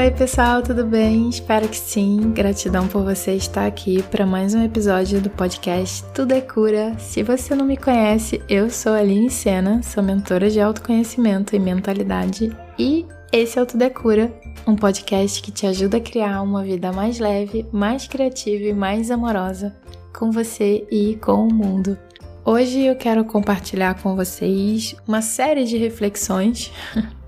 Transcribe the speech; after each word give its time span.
Oi, 0.00 0.10
pessoal, 0.10 0.62
tudo 0.62 0.86
bem? 0.86 1.28
Espero 1.28 1.68
que 1.68 1.76
sim. 1.76 2.32
Gratidão 2.32 2.88
por 2.88 3.04
você 3.04 3.34
estar 3.34 3.66
aqui 3.66 4.02
para 4.04 4.24
mais 4.24 4.54
um 4.54 4.64
episódio 4.64 5.20
do 5.20 5.28
podcast 5.28 6.02
Tudo 6.14 6.32
é 6.32 6.40
Cura. 6.40 6.98
Se 6.98 7.22
você 7.22 7.54
não 7.54 7.66
me 7.66 7.76
conhece, 7.76 8.40
eu 8.48 8.70
sou 8.70 8.94
Aline 8.94 9.28
Sena, 9.28 9.82
sou 9.82 10.02
mentora 10.02 10.48
de 10.48 10.58
autoconhecimento 10.58 11.54
e 11.54 11.58
mentalidade 11.58 12.50
e 12.78 13.04
esse 13.30 13.58
é 13.58 13.62
o 13.62 13.66
Tudo 13.66 13.82
é 13.82 13.90
Cura, 13.90 14.32
um 14.66 14.74
podcast 14.74 15.42
que 15.42 15.52
te 15.52 15.66
ajuda 15.66 15.98
a 15.98 16.00
criar 16.00 16.40
uma 16.40 16.64
vida 16.64 16.90
mais 16.90 17.18
leve, 17.18 17.66
mais 17.70 18.08
criativa 18.08 18.64
e 18.64 18.72
mais 18.72 19.10
amorosa 19.10 19.76
com 20.18 20.30
você 20.30 20.82
e 20.90 21.16
com 21.16 21.46
o 21.46 21.52
mundo. 21.52 21.98
Hoje 22.42 22.86
eu 22.86 22.96
quero 22.96 23.22
compartilhar 23.22 24.00
com 24.02 24.16
vocês 24.16 24.96
uma 25.06 25.20
série 25.20 25.66
de 25.66 25.76
reflexões 25.76 26.72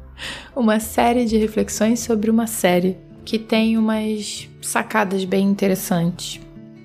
uma 0.55 0.81
série 0.81 1.25
de 1.25 1.37
reflexões 1.37 2.01
sobre 2.01 2.31
uma 2.31 2.47
série 2.47 2.97
que 3.25 3.39
tem 3.39 3.79
umas 3.79 4.49
sacadas 4.61 5.25
bem 5.25 5.47
interessantes. 5.47 6.41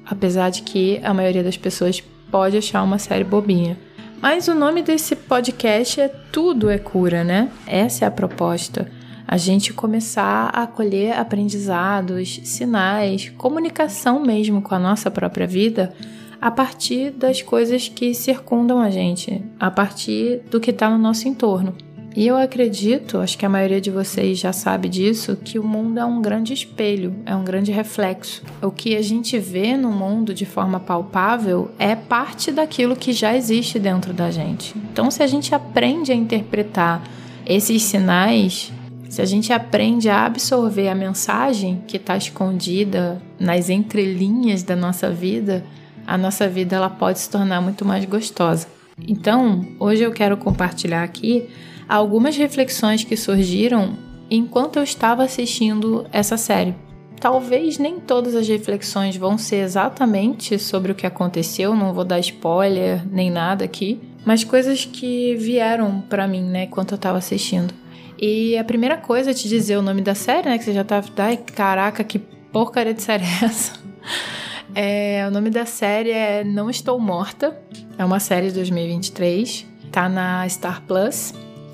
Apesar 0.05 0.49
de 0.49 0.61
que 0.61 0.99
a 1.03 1.13
maioria 1.13 1.43
das 1.43 1.57
pessoas 1.57 2.01
pode 2.31 2.57
achar 2.57 2.83
uma 2.83 2.99
série 2.99 3.23
bobinha. 3.23 3.77
Mas 4.21 4.47
o 4.47 4.55
nome 4.55 4.81
desse 4.81 5.15
podcast 5.15 6.01
é 6.01 6.07
Tudo 6.07 6.69
é 6.69 6.77
Cura, 6.77 7.23
né? 7.23 7.49
Essa 7.65 8.05
é 8.05 8.07
a 8.07 8.11
proposta. 8.11 8.89
A 9.27 9.37
gente 9.37 9.73
começar 9.73 10.49
a 10.49 10.65
colher 10.65 11.17
aprendizados, 11.17 12.39
sinais, 12.43 13.29
comunicação 13.37 14.21
mesmo 14.21 14.61
com 14.61 14.73
a 14.73 14.79
nossa 14.79 15.11
própria 15.11 15.45
vida 15.45 15.93
a 16.39 16.49
partir 16.51 17.11
das 17.11 17.41
coisas 17.41 17.89
que 17.89 18.13
circundam 18.13 18.79
a 18.79 18.89
gente, 18.89 19.43
a 19.59 19.69
partir 19.69 20.41
do 20.49 20.59
que 20.59 20.71
está 20.71 20.89
no 20.89 20.97
nosso 20.97 21.27
entorno. 21.27 21.75
E 22.17 22.25
eu 22.25 22.35
acredito, 22.35 23.19
acho 23.19 23.37
que 23.37 23.45
a 23.45 23.49
maioria 23.49 23.79
de 23.79 23.91
vocês 23.91 24.39
já 24.39 24.51
sabe 24.51 24.89
disso, 24.89 25.35
que 25.35 25.59
o 25.59 25.63
mundo 25.63 25.99
é 25.99 26.03
um 26.03 26.19
grande 26.19 26.51
espelho, 26.51 27.13
é 27.27 27.35
um 27.35 27.43
grande 27.43 27.71
reflexo. 27.71 28.41
O 28.59 28.71
que 28.71 28.95
a 28.95 29.03
gente 29.03 29.37
vê 29.37 29.77
no 29.77 29.91
mundo 29.91 30.33
de 30.33 30.43
forma 30.43 30.79
palpável 30.79 31.69
é 31.77 31.95
parte 31.95 32.51
daquilo 32.51 32.95
que 32.95 33.13
já 33.13 33.37
existe 33.37 33.77
dentro 33.77 34.13
da 34.13 34.31
gente. 34.31 34.73
Então, 34.91 35.11
se 35.11 35.21
a 35.21 35.27
gente 35.27 35.53
aprende 35.53 36.11
a 36.11 36.15
interpretar 36.15 37.03
esses 37.45 37.83
sinais, 37.83 38.73
se 39.07 39.21
a 39.21 39.25
gente 39.25 39.53
aprende 39.53 40.09
a 40.09 40.25
absorver 40.25 40.89
a 40.89 40.95
mensagem 40.95 41.83
que 41.85 41.97
está 41.97 42.17
escondida 42.17 43.21
nas 43.39 43.69
entrelinhas 43.69 44.63
da 44.63 44.75
nossa 44.75 45.11
vida, 45.11 45.63
a 46.07 46.17
nossa 46.17 46.49
vida 46.49 46.77
ela 46.77 46.89
pode 46.89 47.19
se 47.19 47.29
tornar 47.29 47.61
muito 47.61 47.85
mais 47.85 48.03
gostosa. 48.05 48.65
Então, 49.07 49.63
hoje 49.79 50.01
eu 50.01 50.11
quero 50.11 50.35
compartilhar 50.35 51.03
aqui 51.03 51.47
algumas 51.87 52.35
reflexões 52.35 53.03
que 53.03 53.15
surgiram 53.15 53.97
enquanto 54.29 54.77
eu 54.77 54.83
estava 54.83 55.23
assistindo 55.23 56.05
essa 56.11 56.37
série. 56.37 56.75
Talvez 57.19 57.79
nem 57.79 57.99
todas 57.99 58.35
as 58.35 58.47
reflexões 58.47 59.15
vão 59.15 59.37
ser 59.37 59.57
exatamente 59.57 60.59
sobre 60.59 60.91
o 60.91 60.95
que 60.95 61.07
aconteceu, 61.07 61.75
não 61.75 61.93
vou 61.93 62.03
dar 62.03 62.19
spoiler 62.19 63.03
nem 63.09 63.31
nada 63.31 63.65
aqui, 63.65 63.99
mas 64.23 64.43
coisas 64.43 64.85
que 64.85 65.35
vieram 65.35 66.01
para 66.01 66.27
mim, 66.27 66.43
né, 66.43 66.65
enquanto 66.65 66.91
eu 66.91 66.97
estava 66.97 67.17
assistindo. 67.17 67.73
E 68.19 68.57
a 68.57 68.63
primeira 68.63 68.97
coisa 68.97 69.31
é 69.31 69.33
te 69.33 69.47
dizer 69.47 69.77
o 69.77 69.81
nome 69.81 70.01
da 70.01 70.13
série, 70.13 70.47
né, 70.49 70.57
que 70.57 70.63
você 70.63 70.73
já 70.73 70.83
tá, 70.83 71.03
ai, 71.17 71.37
caraca, 71.37 72.03
que 72.03 72.19
porcaria 72.19 72.93
de 72.93 73.01
série 73.01 73.23
é 73.23 73.45
essa? 73.45 73.73
É, 74.75 75.25
o 75.27 75.31
nome 75.31 75.49
da 75.49 75.65
série 75.65 76.11
é 76.11 76.43
Não 76.43 76.69
Estou 76.69 76.99
Morta. 76.99 77.57
É 77.97 78.05
uma 78.05 78.19
série 78.19 78.49
de 78.49 78.55
2023. 78.55 79.65
Tá 79.91 80.07
na 80.07 80.47
Star 80.47 80.83
Plus. 80.83 81.33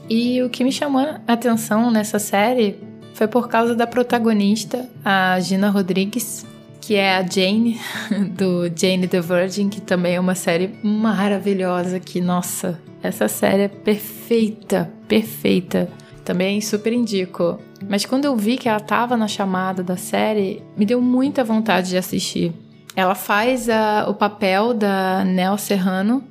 E 0.09 0.41
o 0.41 0.49
que 0.49 0.63
me 0.63 0.71
chamou 0.71 1.01
a 1.01 1.33
atenção 1.33 1.89
nessa 1.89 2.19
série 2.19 2.77
foi 3.13 3.27
por 3.27 3.47
causa 3.47 3.75
da 3.75 3.87
protagonista, 3.87 4.89
a 5.03 5.39
Gina 5.39 5.69
Rodrigues, 5.69 6.45
que 6.81 6.95
é 6.95 7.15
a 7.15 7.25
Jane, 7.25 7.79
do 8.35 8.69
Jane 8.75 9.07
the 9.07 9.21
Virgin, 9.21 9.69
que 9.69 9.79
também 9.79 10.15
é 10.15 10.19
uma 10.19 10.35
série 10.35 10.75
maravilhosa. 10.83 11.99
Que, 11.99 12.19
nossa, 12.19 12.79
essa 13.01 13.27
série 13.27 13.63
é 13.63 13.67
perfeita, 13.67 14.91
perfeita. 15.07 15.87
Também 16.25 16.59
super 16.59 16.91
indico. 16.91 17.59
Mas 17.87 18.05
quando 18.05 18.25
eu 18.25 18.35
vi 18.35 18.57
que 18.57 18.67
ela 18.67 18.77
estava 18.77 19.15
na 19.15 19.27
chamada 19.27 19.83
da 19.83 19.95
série, 19.95 20.61
me 20.75 20.85
deu 20.85 21.01
muita 21.01 21.43
vontade 21.43 21.89
de 21.89 21.97
assistir. 21.97 22.53
Ela 22.95 23.15
faz 23.15 23.69
a, 23.69 24.05
o 24.09 24.13
papel 24.13 24.73
da 24.73 25.23
Nel 25.25 25.57
Serrano, 25.57 26.23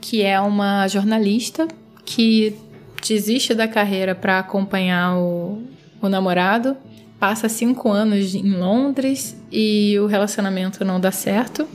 que 0.00 0.22
é 0.22 0.40
uma 0.40 0.86
jornalista 0.88 1.66
que 2.04 2.56
desiste 3.02 3.54
da 3.54 3.66
carreira 3.66 4.14
para 4.14 4.38
acompanhar 4.38 5.16
o, 5.16 5.62
o 6.00 6.08
namorado, 6.08 6.76
passa 7.18 7.48
cinco 7.48 7.90
anos 7.90 8.34
em 8.34 8.50
Londres 8.50 9.36
e 9.50 9.98
o 9.98 10.06
relacionamento 10.06 10.84
não 10.84 11.00
dá 11.00 11.10
certo. 11.10 11.66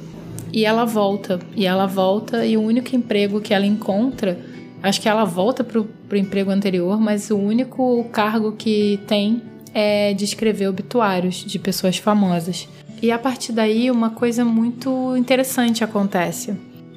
E 0.54 0.66
ela 0.66 0.86
volta, 0.86 1.40
e 1.56 1.66
ela 1.66 1.86
volta, 1.86 2.46
e 2.46 2.58
o 2.58 2.62
único 2.62 2.94
emprego 2.96 3.40
que 3.40 3.54
ela 3.54 3.66
encontra, 3.66 4.38
acho 4.84 5.00
que 5.00 5.08
ela 5.08 5.24
volta 5.24 5.64
pro, 5.64 5.86
pro 6.10 6.18
emprego 6.18 6.52
anterior, 6.52 7.00
mas 7.00 7.32
o 7.32 7.38
único 7.38 8.04
cargo 8.12 8.52
que 8.52 9.00
tem 9.08 9.42
é 9.74 10.14
de 10.14 10.26
escrever 10.26 10.68
obituários 10.68 11.46
de 11.46 11.58
pessoas 11.58 11.98
famosas. 11.98 12.68
E 13.02 13.12
a 13.12 13.18
partir 13.18 13.54
daí, 13.54 13.90
uma 13.90 14.10
coisa 14.10 14.44
muito 14.44 15.16
interessante 15.16 15.84
acontece. 15.84 16.54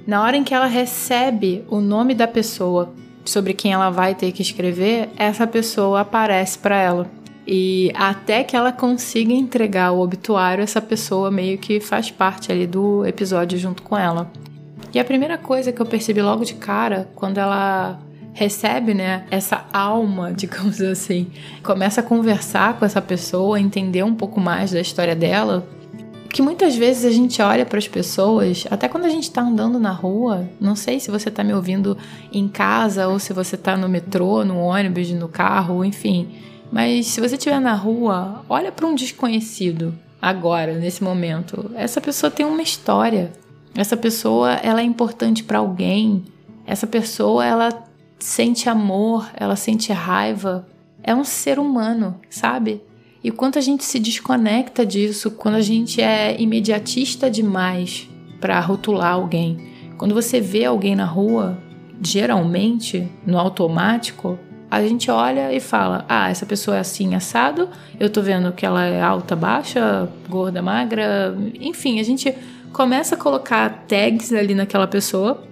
Na 0.06 0.22
hora 0.22 0.36
em 0.36 0.44
que 0.44 0.52
ela 0.52 0.66
recebe 0.66 1.64
o 1.68 1.80
nome 1.80 2.14
da 2.14 2.26
pessoa 2.26 2.92
sobre 3.24 3.54
quem 3.54 3.72
ela 3.72 3.90
vai 3.90 4.14
ter 4.14 4.32
que 4.32 4.42
escrever, 4.42 5.08
essa 5.16 5.46
pessoa 5.46 6.00
aparece 6.00 6.58
para 6.58 6.76
ela. 6.76 7.10
E 7.46 7.92
até 7.94 8.42
que 8.42 8.56
ela 8.56 8.72
consiga 8.72 9.32
entregar 9.32 9.92
o 9.92 10.00
obituário, 10.00 10.62
essa 10.64 10.80
pessoa 10.80 11.30
meio 11.30 11.58
que 11.58 11.78
faz 11.78 12.10
parte 12.10 12.50
ali 12.50 12.66
do 12.66 13.04
episódio 13.04 13.58
junto 13.58 13.82
com 13.82 13.96
ela. 13.96 14.30
E 14.92 14.98
a 14.98 15.04
primeira 15.04 15.36
coisa 15.36 15.72
que 15.72 15.80
eu 15.80 15.86
percebi 15.86 16.22
logo 16.22 16.44
de 16.44 16.54
cara, 16.54 17.08
quando 17.14 17.38
ela 17.38 17.98
recebe, 18.32 18.94
né, 18.94 19.24
essa 19.30 19.66
alma, 19.72 20.32
digamos 20.36 20.80
assim, 20.80 21.30
começa 21.62 22.00
a 22.00 22.04
conversar 22.04 22.78
com 22.78 22.84
essa 22.84 23.02
pessoa, 23.02 23.60
entender 23.60 24.02
um 24.02 24.14
pouco 24.14 24.40
mais 24.40 24.72
da 24.72 24.80
história 24.80 25.14
dela, 25.14 25.66
que 26.34 26.42
muitas 26.42 26.74
vezes 26.74 27.04
a 27.04 27.12
gente 27.12 27.40
olha 27.40 27.64
para 27.64 27.78
as 27.78 27.86
pessoas, 27.86 28.66
até 28.68 28.88
quando 28.88 29.04
a 29.04 29.08
gente 29.08 29.22
está 29.22 29.40
andando 29.40 29.78
na 29.78 29.92
rua, 29.92 30.48
não 30.60 30.74
sei 30.74 30.98
se 30.98 31.08
você 31.08 31.28
está 31.28 31.44
me 31.44 31.54
ouvindo 31.54 31.96
em 32.32 32.48
casa 32.48 33.06
ou 33.06 33.20
se 33.20 33.32
você 33.32 33.54
está 33.54 33.76
no 33.76 33.88
metrô, 33.88 34.44
no 34.44 34.58
ônibus, 34.58 35.08
no 35.12 35.28
carro, 35.28 35.84
enfim. 35.84 36.34
Mas 36.72 37.06
se 37.06 37.20
você 37.20 37.36
estiver 37.36 37.60
na 37.60 37.74
rua, 37.74 38.44
olha 38.48 38.72
para 38.72 38.84
um 38.84 38.96
desconhecido 38.96 39.94
agora, 40.20 40.74
nesse 40.74 41.04
momento. 41.04 41.70
Essa 41.76 42.00
pessoa 42.00 42.32
tem 42.32 42.44
uma 42.44 42.62
história. 42.62 43.32
Essa 43.72 43.96
pessoa, 43.96 44.54
ela 44.54 44.80
é 44.80 44.84
importante 44.84 45.44
para 45.44 45.58
alguém. 45.58 46.24
Essa 46.66 46.84
pessoa, 46.88 47.46
ela 47.46 47.84
sente 48.18 48.68
amor, 48.68 49.30
ela 49.36 49.54
sente 49.54 49.92
raiva. 49.92 50.66
É 51.00 51.14
um 51.14 51.22
ser 51.22 51.60
humano, 51.60 52.18
sabe? 52.28 52.82
E 53.24 53.30
quanto 53.30 53.58
a 53.58 53.62
gente 53.62 53.82
se 53.82 53.98
desconecta 53.98 54.84
disso, 54.84 55.30
quando 55.30 55.54
a 55.54 55.62
gente 55.62 56.02
é 56.02 56.38
imediatista 56.38 57.30
demais 57.30 58.06
para 58.38 58.60
rotular 58.60 59.14
alguém. 59.14 59.72
Quando 59.96 60.14
você 60.14 60.42
vê 60.42 60.66
alguém 60.66 60.94
na 60.94 61.06
rua, 61.06 61.56
geralmente, 62.02 63.08
no 63.26 63.38
automático, 63.38 64.38
a 64.70 64.82
gente 64.82 65.10
olha 65.10 65.50
e 65.54 65.58
fala: 65.58 66.04
ah, 66.06 66.28
essa 66.28 66.44
pessoa 66.44 66.76
é 66.76 66.80
assim, 66.80 67.14
assado, 67.14 67.70
eu 67.98 68.10
tô 68.10 68.20
vendo 68.20 68.52
que 68.52 68.66
ela 68.66 68.84
é 68.84 69.00
alta, 69.00 69.34
baixa, 69.34 70.06
gorda, 70.28 70.60
magra, 70.60 71.34
enfim, 71.58 72.00
a 72.00 72.02
gente 72.02 72.34
começa 72.74 73.14
a 73.14 73.18
colocar 73.18 73.86
tags 73.88 74.34
ali 74.34 74.54
naquela 74.54 74.86
pessoa, 74.86 75.42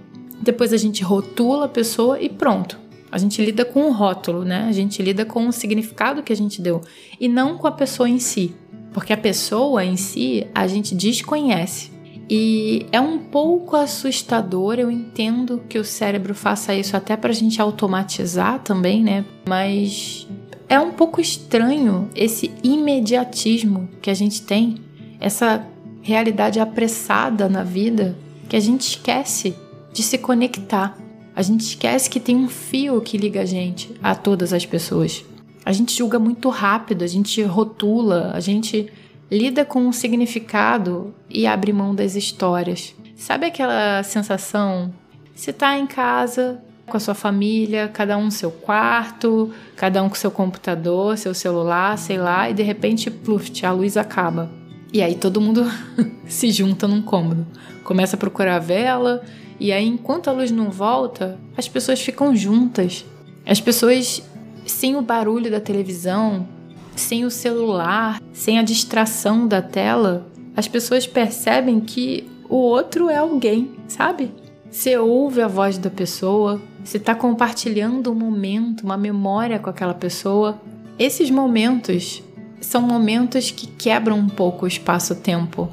depois 0.42 0.74
a 0.74 0.76
gente 0.76 1.02
rotula 1.02 1.64
a 1.64 1.68
pessoa 1.68 2.20
e 2.20 2.28
pronto. 2.28 2.81
A 3.12 3.18
gente 3.18 3.44
lida 3.44 3.62
com 3.62 3.82
o 3.82 3.92
rótulo, 3.92 4.42
né? 4.42 4.66
A 4.66 4.72
gente 4.72 5.02
lida 5.02 5.26
com 5.26 5.46
o 5.46 5.52
significado 5.52 6.22
que 6.22 6.32
a 6.32 6.36
gente 6.36 6.62
deu 6.62 6.80
e 7.20 7.28
não 7.28 7.58
com 7.58 7.66
a 7.66 7.72
pessoa 7.72 8.08
em 8.08 8.18
si. 8.18 8.56
Porque 8.90 9.12
a 9.12 9.18
pessoa 9.18 9.84
em 9.84 9.96
si 9.96 10.46
a 10.54 10.66
gente 10.66 10.94
desconhece. 10.94 11.92
E 12.28 12.86
é 12.90 12.98
um 12.98 13.18
pouco 13.18 13.76
assustador, 13.76 14.76
eu 14.78 14.90
entendo 14.90 15.62
que 15.68 15.78
o 15.78 15.84
cérebro 15.84 16.34
faça 16.34 16.74
isso 16.74 16.96
até 16.96 17.14
para 17.14 17.30
a 17.30 17.34
gente 17.34 17.60
automatizar 17.60 18.60
também, 18.60 19.02
né? 19.02 19.26
Mas 19.46 20.26
é 20.66 20.80
um 20.80 20.92
pouco 20.92 21.20
estranho 21.20 22.08
esse 22.14 22.50
imediatismo 22.62 23.90
que 24.00 24.08
a 24.08 24.14
gente 24.14 24.40
tem, 24.40 24.76
essa 25.20 25.66
realidade 26.00 26.58
apressada 26.58 27.46
na 27.46 27.62
vida, 27.62 28.16
que 28.48 28.56
a 28.56 28.60
gente 28.60 28.80
esquece 28.82 29.54
de 29.92 30.02
se 30.02 30.16
conectar. 30.16 30.96
A 31.34 31.42
gente 31.42 31.62
esquece 31.62 32.10
que 32.10 32.20
tem 32.20 32.36
um 32.36 32.48
fio 32.48 33.00
que 33.00 33.16
liga 33.16 33.42
a 33.42 33.44
gente 33.44 33.94
a 34.02 34.14
todas 34.14 34.52
as 34.52 34.66
pessoas. 34.66 35.24
A 35.64 35.72
gente 35.72 35.96
julga 35.96 36.18
muito 36.18 36.48
rápido, 36.48 37.02
a 37.02 37.06
gente 37.06 37.42
rotula, 37.42 38.32
a 38.34 38.40
gente 38.40 38.92
lida 39.30 39.64
com 39.64 39.80
um 39.80 39.92
significado 39.92 41.14
e 41.30 41.46
abre 41.46 41.72
mão 41.72 41.94
das 41.94 42.16
histórias. 42.16 42.94
Sabe 43.16 43.46
aquela 43.46 44.02
sensação? 44.02 44.92
Você 45.34 45.52
tá 45.52 45.78
em 45.78 45.86
casa 45.86 46.60
com 46.86 46.96
a 46.96 47.00
sua 47.00 47.14
família, 47.14 47.88
cada 47.88 48.18
um 48.18 48.26
no 48.26 48.30
seu 48.30 48.50
quarto, 48.50 49.50
cada 49.76 50.02
um 50.02 50.08
com 50.08 50.14
seu 50.14 50.30
computador, 50.30 51.16
seu 51.16 51.32
celular, 51.32 51.96
sei 51.96 52.18
lá, 52.18 52.50
e 52.50 52.54
de 52.54 52.62
repente, 52.62 53.10
pluft, 53.10 53.64
a 53.64 53.72
luz 53.72 53.96
acaba. 53.96 54.50
E 54.92 55.00
aí 55.00 55.14
todo 55.14 55.40
mundo 55.40 55.64
se 56.26 56.50
junta 56.50 56.86
num 56.86 57.00
cômodo, 57.00 57.46
começa 57.84 58.16
a 58.16 58.18
procurar 58.18 58.56
a 58.56 58.58
vela, 58.58 59.22
e 59.62 59.70
aí 59.70 59.86
enquanto 59.86 60.28
a 60.28 60.32
luz 60.32 60.50
não 60.50 60.72
volta, 60.72 61.38
as 61.56 61.68
pessoas 61.68 62.00
ficam 62.00 62.34
juntas. 62.34 63.04
As 63.46 63.60
pessoas 63.60 64.20
sem 64.66 64.96
o 64.96 65.02
barulho 65.02 65.48
da 65.52 65.60
televisão, 65.60 66.48
sem 66.96 67.24
o 67.24 67.30
celular, 67.30 68.20
sem 68.32 68.58
a 68.58 68.64
distração 68.64 69.46
da 69.46 69.62
tela, 69.62 70.26
as 70.56 70.66
pessoas 70.66 71.06
percebem 71.06 71.78
que 71.78 72.28
o 72.48 72.56
outro 72.56 73.08
é 73.08 73.18
alguém, 73.18 73.70
sabe? 73.86 74.32
Você 74.68 74.98
ouve 74.98 75.40
a 75.40 75.46
voz 75.46 75.78
da 75.78 75.90
pessoa, 75.90 76.60
você 76.82 76.96
está 76.96 77.14
compartilhando 77.14 78.10
um 78.10 78.16
momento, 78.16 78.82
uma 78.82 78.96
memória 78.96 79.60
com 79.60 79.70
aquela 79.70 79.94
pessoa. 79.94 80.60
Esses 80.98 81.30
momentos 81.30 82.20
são 82.60 82.82
momentos 82.82 83.52
que 83.52 83.68
quebram 83.68 84.18
um 84.18 84.28
pouco 84.28 84.64
o 84.64 84.68
espaço-tempo. 84.68 85.68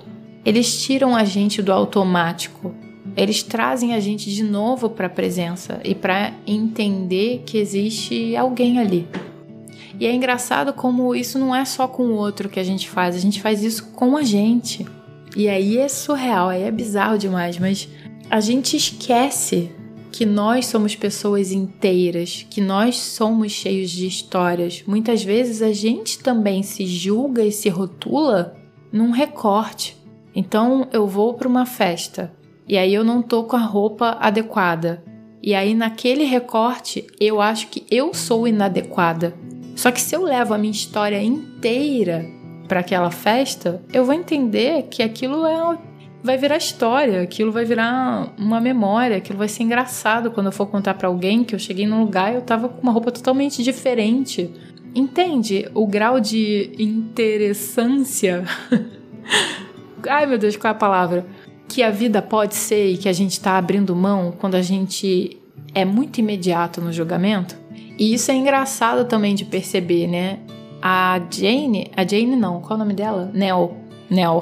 Eles 0.45 0.79
tiram 0.83 1.15
a 1.15 1.23
gente 1.23 1.59
do 1.59 1.73
automático. 1.73 2.71
Eles 3.15 3.43
trazem 3.43 3.93
a 3.93 3.99
gente 3.99 4.33
de 4.33 4.43
novo 4.43 4.89
para 4.89 5.07
a 5.07 5.09
presença 5.09 5.79
e 5.83 5.93
para 5.93 6.33
entender 6.45 7.43
que 7.45 7.57
existe 7.57 8.35
alguém 8.35 8.79
ali. 8.79 9.07
E 9.99 10.05
é 10.05 10.13
engraçado 10.13 10.71
como 10.71 11.13
isso 11.13 11.37
não 11.37 11.53
é 11.53 11.65
só 11.65 11.87
com 11.87 12.03
o 12.03 12.15
outro 12.15 12.47
que 12.47 12.59
a 12.59 12.63
gente 12.63 12.89
faz, 12.89 13.15
a 13.15 13.19
gente 13.19 13.41
faz 13.41 13.61
isso 13.61 13.87
com 13.87 14.15
a 14.15 14.23
gente. 14.23 14.85
E 15.35 15.49
aí 15.49 15.77
é 15.77 15.89
surreal, 15.89 16.49
aí 16.49 16.63
é 16.63 16.71
bizarro 16.71 17.17
demais, 17.17 17.57
mas 17.59 17.89
a 18.29 18.39
gente 18.39 18.77
esquece 18.77 19.69
que 20.11 20.25
nós 20.25 20.65
somos 20.65 20.95
pessoas 20.95 21.51
inteiras, 21.51 22.45
que 22.49 22.61
nós 22.61 22.97
somos 22.97 23.51
cheios 23.51 23.91
de 23.91 24.07
histórias. 24.07 24.83
Muitas 24.87 25.23
vezes 25.23 25.61
a 25.61 25.71
gente 25.71 26.19
também 26.19 26.63
se 26.63 26.85
julga 26.87 27.43
e 27.43 27.51
se 27.51 27.69
rotula 27.69 28.55
num 28.91 29.11
recorte. 29.11 29.97
Então 30.33 30.87
eu 30.91 31.07
vou 31.07 31.33
para 31.33 31.47
uma 31.47 31.65
festa 31.65 32.33
e 32.69 32.77
aí 32.77 32.93
eu 32.93 33.03
não 33.03 33.23
tô 33.23 33.43
com 33.43 33.55
a 33.55 33.59
roupa 33.59 34.15
adequada. 34.19 35.03
E 35.41 35.55
aí 35.55 35.73
naquele 35.73 36.23
recorte 36.23 37.07
eu 37.19 37.41
acho 37.41 37.67
que 37.69 37.83
eu 37.89 38.13
sou 38.13 38.47
inadequada. 38.47 39.33
Só 39.75 39.89
que 39.89 39.99
se 39.99 40.15
eu 40.15 40.21
levo 40.21 40.53
a 40.53 40.57
minha 40.57 40.71
história 40.71 41.21
inteira 41.21 42.25
para 42.67 42.81
aquela 42.81 43.09
festa, 43.09 43.81
eu 43.91 44.05
vou 44.05 44.13
entender 44.13 44.83
que 44.83 45.01
aquilo 45.01 45.47
é 45.47 45.77
vai 46.21 46.37
virar 46.37 46.57
história, 46.57 47.21
aquilo 47.21 47.51
vai 47.51 47.65
virar 47.65 48.33
uma 48.37 48.59
memória, 48.59 49.17
aquilo 49.17 49.39
vai 49.39 49.47
ser 49.47 49.63
engraçado 49.63 50.29
quando 50.31 50.47
eu 50.47 50.51
for 50.51 50.67
contar 50.67 50.93
para 50.93 51.07
alguém 51.07 51.43
que 51.43 51.55
eu 51.55 51.59
cheguei 51.59 51.87
num 51.87 52.01
lugar 52.01 52.31
e 52.31 52.35
eu 52.35 52.41
tava 52.41 52.69
com 52.69 52.81
uma 52.81 52.91
roupa 52.91 53.11
totalmente 53.11 53.63
diferente. 53.63 54.51
Entende 54.93 55.69
o 55.73 55.87
grau 55.87 56.19
de 56.19 56.71
interessância? 56.77 58.43
Ai 60.07 60.25
meu 60.25 60.37
Deus, 60.37 60.55
qual 60.55 60.73
é 60.73 60.75
a 60.75 60.77
palavra? 60.77 61.25
Que 61.69 61.83
a 61.83 61.89
vida 61.89 62.21
pode 62.21 62.55
ser 62.55 62.91
e 62.91 62.97
que 62.97 63.07
a 63.07 63.13
gente 63.13 63.31
está 63.31 63.57
abrindo 63.57 63.95
mão 63.95 64.33
quando 64.37 64.55
a 64.55 64.61
gente 64.61 65.37
é 65.73 65.85
muito 65.85 66.19
imediato 66.19 66.81
no 66.81 66.91
julgamento? 66.91 67.55
E 67.97 68.13
isso 68.13 68.31
é 68.31 68.35
engraçado 68.35 69.05
também 69.05 69.35
de 69.35 69.45
perceber, 69.45 70.07
né? 70.07 70.39
A 70.81 71.21
Jane, 71.29 71.91
a 71.95 72.05
Jane 72.05 72.35
não, 72.35 72.59
qual 72.59 72.71
é 72.71 72.75
o 72.75 72.77
nome 72.79 72.93
dela? 72.93 73.29
Nell. 73.33 73.77
Nell. 74.09 74.41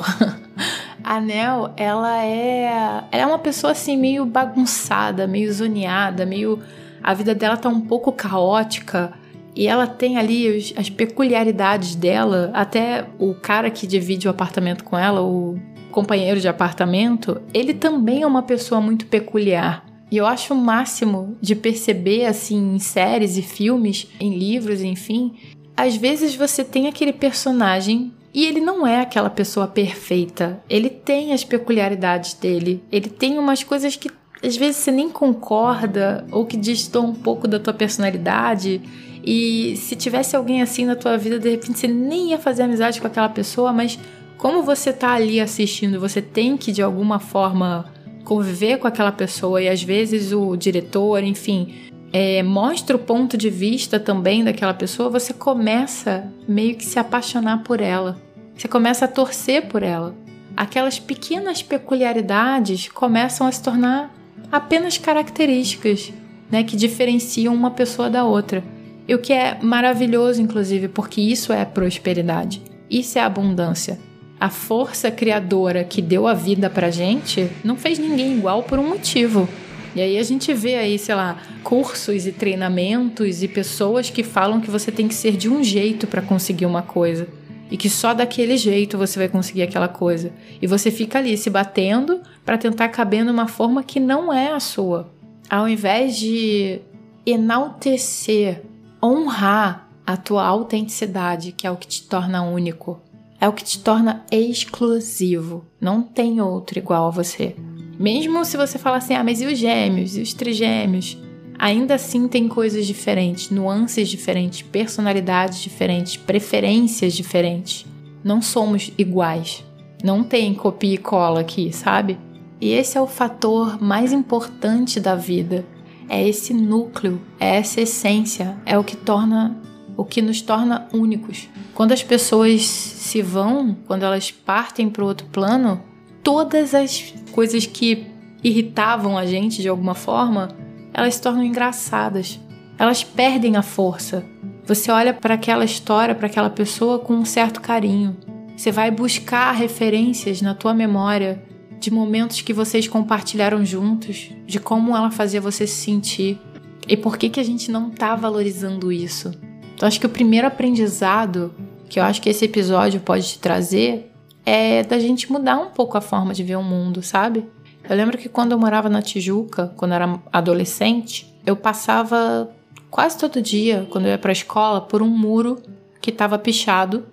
a 1.04 1.20
Nell, 1.20 1.72
ela 1.76 2.24
é, 2.24 3.04
ela 3.12 3.24
é 3.24 3.26
uma 3.26 3.40
pessoa 3.40 3.72
assim 3.72 3.98
meio 3.98 4.26
bagunçada, 4.26 5.28
meio 5.28 5.52
zoneada, 5.52 6.26
meio 6.26 6.60
a 7.04 7.14
vida 7.14 7.34
dela 7.34 7.58
tá 7.58 7.70
um 7.70 7.82
pouco 7.82 8.12
caótica 8.12 9.14
e 9.56 9.68
ela 9.68 9.88
tem 9.88 10.18
ali 10.18 10.74
as 10.78 10.90
peculiaridades 10.90 11.96
dela. 11.96 12.52
Até 12.54 13.08
o 13.18 13.34
cara 13.34 13.72
que 13.72 13.88
divide 13.88 14.28
o 14.28 14.32
apartamento 14.32 14.84
com 14.84 14.98
ela, 14.98 15.22
o 15.22 15.58
companheiro 15.92 16.40
de 16.40 16.48
apartamento, 16.48 17.42
ele 17.54 17.74
também 17.74 18.22
é 18.22 18.28
uma 18.28 18.44
pessoa 18.44 18.80
muito 18.80 19.06
peculiar. 19.06 19.86
E 20.10 20.18
eu 20.18 20.26
acho 20.26 20.54
o 20.54 20.58
máximo 20.58 21.38
de 21.42 21.56
perceber, 21.56 22.26
assim, 22.26 22.76
em 22.76 22.80
séries 22.80 23.38
e 23.38 23.42
filmes, 23.42 24.08
em 24.20 24.38
livros, 24.38 24.82
enfim. 24.82 25.34
Às 25.76 25.96
vezes 25.96 26.36
você 26.36 26.64
tem 26.64 26.88
aquele 26.88 27.12
personagem 27.12 28.14
e 28.34 28.46
ele 28.46 28.62
não 28.62 28.86
é 28.86 29.02
aquela 29.02 29.30
pessoa 29.30 29.68
perfeita. 29.68 30.62
Ele 30.70 30.90
tem 30.90 31.34
as 31.34 31.44
peculiaridades 31.44 32.34
dele. 32.34 32.84
Ele 32.92 33.10
tem 33.10 33.38
umas 33.38 33.64
coisas 33.64 33.96
que 33.96 34.10
às 34.44 34.56
vezes 34.56 34.78
você 34.78 34.92
nem 34.92 35.10
concorda 35.10 36.26
ou 36.32 36.46
que 36.46 36.56
distam 36.56 37.08
um 37.08 37.16
pouco 37.16 37.48
da 37.48 37.60
tua 37.60 37.74
personalidade. 37.74 38.82
E 39.26 39.76
se 39.76 39.96
tivesse 39.96 40.36
alguém 40.36 40.62
assim 40.62 40.86
na 40.86 40.96
tua 40.96 41.18
vida, 41.18 41.40
de 41.40 41.50
repente 41.50 41.80
você 41.80 41.88
nem 41.88 42.30
ia 42.30 42.38
fazer 42.38 42.64
amizade 42.64 43.02
com 43.02 43.08
aquela 43.08 43.28
pessoa, 43.28 43.74
mas 43.74 44.00
como 44.38 44.62
você 44.62 44.94
tá 44.94 45.14
ali 45.14 45.40
assistindo, 45.40 46.00
você 46.00 46.22
tem 46.22 46.56
que 46.56 46.72
de 46.72 46.82
alguma 46.82 47.20
forma 47.20 47.92
conviver 48.24 48.78
com 48.78 48.88
aquela 48.88 49.12
pessoa 49.12 49.62
e 49.62 49.70
às 49.70 49.82
vezes 49.82 50.32
o 50.32 50.56
diretor, 50.56 51.24
enfim, 51.24 51.74
é, 52.12 52.44
mostra 52.44 52.96
o 52.96 53.00
ponto 53.00 53.38
de 53.38 53.50
vista 53.50 54.00
também 54.00 54.44
daquela 54.44 54.74
pessoa, 54.74 55.10
você 55.10 55.34
começa 55.34 56.32
meio 56.48 56.76
que 56.76 56.86
se 56.86 57.00
apaixonar 57.00 57.64
por 57.64 57.82
ela. 57.82 58.18
Você 58.56 58.68
começa 58.68 59.06
a 59.06 59.08
torcer 59.08 59.68
por 59.68 59.84
ela. 59.84 60.16
Aquelas 60.56 61.00
pequenas 61.00 61.62
peculiaridades 61.62 62.90
começam 62.90 63.46
a 63.46 63.52
se 63.52 63.62
tornar 63.62 64.14
apenas 64.52 64.98
características 64.98 66.12
né, 66.50 66.64
que 66.64 66.76
diferenciam 66.76 67.54
uma 67.54 67.72
pessoa 67.72 68.10
da 68.10 68.24
outra. 68.24 68.64
E 69.08 69.14
o 69.14 69.20
que 69.20 69.32
é 69.32 69.58
maravilhoso, 69.62 70.42
inclusive, 70.42 70.88
porque 70.88 71.22
isso 71.22 71.54
é 71.54 71.64
prosperidade, 71.64 72.62
isso 72.90 73.18
é 73.18 73.22
abundância. 73.22 74.00
A 74.40 74.50
força 74.50 75.10
criadora 75.10 75.84
que 75.84 76.02
deu 76.02 76.28
a 76.28 76.34
vida 76.34 76.70
pra 76.70 76.92
gente 76.92 77.50
não 77.64 77.76
fez 77.76 77.98
ninguém 77.98 78.38
igual 78.38 78.62
por 78.64 78.78
um 78.78 78.88
motivo. 78.88 79.50
E 79.96 80.02
aí 80.02 80.20
a 80.20 80.24
gente 80.24 80.54
vê 80.54 80.76
aí, 80.76 81.00
sei 81.00 81.16
lá, 81.16 81.42
cursos 81.64 82.28
e 82.28 82.32
treinamentos 82.32 83.42
e 83.42 83.48
pessoas 83.48 84.12
que 84.12 84.22
falam 84.22 84.62
que 84.62 84.70
você 84.70 84.92
tem 84.92 85.08
que 85.08 85.16
ser 85.16 85.36
de 85.36 85.50
um 85.50 85.64
jeito 85.64 86.06
para 86.06 86.22
conseguir 86.22 86.68
uma 86.68 86.84
coisa. 86.84 87.28
E 87.72 87.76
que 87.76 87.90
só 87.90 88.14
daquele 88.14 88.58
jeito 88.58 88.96
você 88.96 89.18
vai 89.18 89.28
conseguir 89.28 89.64
aquela 89.64 89.88
coisa. 89.88 90.32
E 90.62 90.68
você 90.68 90.92
fica 90.92 91.18
ali 91.18 91.36
se 91.36 91.50
batendo 91.50 92.22
para 92.46 92.60
tentar 92.60 92.90
caber 92.90 93.26
numa 93.26 93.48
forma 93.48 93.84
que 93.84 94.00
não 94.00 94.32
é 94.32 94.52
a 94.54 94.60
sua. 94.60 95.12
Ao 95.50 95.68
invés 95.68 96.16
de 96.16 96.80
enaltecer, 97.26 98.62
honrar 99.04 99.90
a 100.06 100.16
tua 100.16 100.46
autenticidade, 100.46 101.52
que 101.52 101.66
é 101.66 101.72
o 101.72 101.76
que 101.76 101.88
te 101.88 102.04
torna 102.04 102.44
único, 102.44 103.02
é 103.40 103.48
o 103.48 103.54
que 103.54 103.64
te 103.64 103.80
torna 103.80 104.26
exclusivo. 104.32 105.66
Não 105.80 106.02
tem 106.02 106.42
outro 106.42 106.80
igual 106.80 107.08
a 107.08 107.12
você. 107.12 107.56
Mesmo 108.00 108.44
se 108.46 108.58
você 108.58 108.78
falar 108.78 108.98
assim, 108.98 109.16
ah, 109.16 109.24
mas 109.24 109.42
e 109.42 109.46
os 109.46 109.58
gêmeos, 109.58 110.18
e 110.18 110.22
os 110.22 110.34
trigêmeos? 110.34 111.18
Ainda 111.58 111.96
assim 111.96 112.28
tem 112.28 112.48
coisas 112.48 112.86
diferentes, 112.86 113.50
nuances 113.50 114.08
diferentes, 114.10 114.62
personalidades 114.62 115.60
diferentes, 115.60 116.16
preferências 116.16 117.14
diferentes. 117.14 117.86
Não 118.24 118.42
somos 118.42 118.92
iguais. 118.98 119.64
Não 120.04 120.24
tem 120.24 120.54
copia 120.54 120.94
e 120.94 120.98
cola 120.98 121.40
aqui, 121.40 121.74
sabe? 121.74 122.20
E 122.62 122.72
esse 122.72 122.98
é 122.98 123.02
o 123.02 123.08
fator 123.08 123.82
mais 123.82 124.14
importante 124.14 125.00
da 125.00 125.16
vida. 125.16 125.66
É 126.08 126.28
esse 126.28 126.54
núcleo, 126.54 127.20
é 127.40 127.58
essa 127.58 127.82
essência, 127.82 128.56
é 128.66 128.78
o 128.78 128.84
que 128.84 128.96
torna 128.96 129.60
o 129.98 130.06
que 130.06 130.22
nos 130.22 130.42
torna 130.42 130.88
únicos. 130.94 131.50
Quando 131.74 131.92
as 131.92 132.04
pessoas 132.04 132.62
se 132.62 133.22
vão, 133.22 133.76
quando 133.88 134.04
elas 134.04 134.30
partem 134.30 134.90
para 134.90 135.04
outro 135.04 135.26
plano, 135.28 135.82
todas 136.24 136.76
as 136.76 137.14
coisas 137.32 137.66
que 137.66 138.06
irritavam 138.44 139.18
a 139.18 139.26
gente 139.26 139.62
de 139.62 139.68
alguma 139.68 139.96
forma, 139.96 140.50
elas 140.94 141.16
se 141.16 141.22
tornam 141.22 141.44
engraçadas. 141.44 142.40
Elas 142.78 143.04
perdem 143.04 143.58
a 143.58 143.64
força. 143.64 144.24
Você 144.66 144.92
olha 144.92 145.14
para 145.14 145.34
aquela 145.34 145.66
história, 145.66 146.14
para 146.14 146.28
aquela 146.28 146.50
pessoa 146.50 147.00
com 147.00 147.14
um 147.14 147.26
certo 147.26 147.60
carinho. 147.60 148.16
Você 148.56 148.72
vai 148.72 148.92
buscar 148.92 149.52
referências 149.52 150.42
na 150.42 150.54
tua 150.54 150.74
memória 150.74 151.44
de 151.80 151.92
momentos 151.92 152.42
que 152.42 152.54
vocês 152.54 152.88
compartilharam 152.88 153.64
juntos, 153.66 154.32
de 154.46 154.60
como 154.60 154.96
ela 154.96 155.10
fazia 155.10 155.42
você 155.42 155.66
se 155.66 155.76
sentir. 155.76 156.40
E 156.88 156.96
por 156.98 157.18
que 157.18 157.30
que 157.30 157.40
a 157.40 157.44
gente 157.44 157.72
não 157.72 157.90
está 157.90 158.16
valorizando 158.16 158.92
isso? 158.92 159.32
Então 159.78 159.88
acho 159.88 160.00
que 160.00 160.08
o 160.08 160.10
primeiro 160.10 160.48
aprendizado 160.48 161.54
que 161.88 162.00
eu 162.00 162.04
acho 162.04 162.20
que 162.20 162.30
esse 162.30 162.44
episódio 162.44 163.00
pode 163.00 163.28
te 163.28 163.40
trazer 163.40 164.12
é 164.44 164.84
da 164.84 164.98
gente 164.98 165.32
mudar 165.32 165.60
um 165.60 165.68
pouco 165.68 165.96
a 165.96 166.02
forma 166.02 166.34
de 166.34 166.44
ver 166.44 166.56
o 166.56 166.64
mundo, 166.64 167.04
sabe? 167.04 167.46
Eu 167.88 167.96
lembro 167.96 168.18
que 168.18 168.28
quando 168.28 168.54
eu 168.54 168.58
morava 168.58 168.90
na 168.90 169.04
Tijuca, 169.04 169.72
quando 169.78 169.92
eu 169.92 169.98
era 169.98 170.20
adolescente, 170.34 171.32
eu 171.46 171.56
passava 171.56 172.50
quase 172.90 173.20
todo 173.20 173.40
dia, 173.40 173.88
quando 173.92 174.06
eu 174.06 174.12
ia 174.12 174.18
para 174.18 174.32
a 174.32 174.34
escola, 174.34 174.82
por 174.82 175.04
um 175.04 175.10
muro 175.10 175.62
que 176.02 176.10
estava 176.10 176.40
pichado 176.40 177.06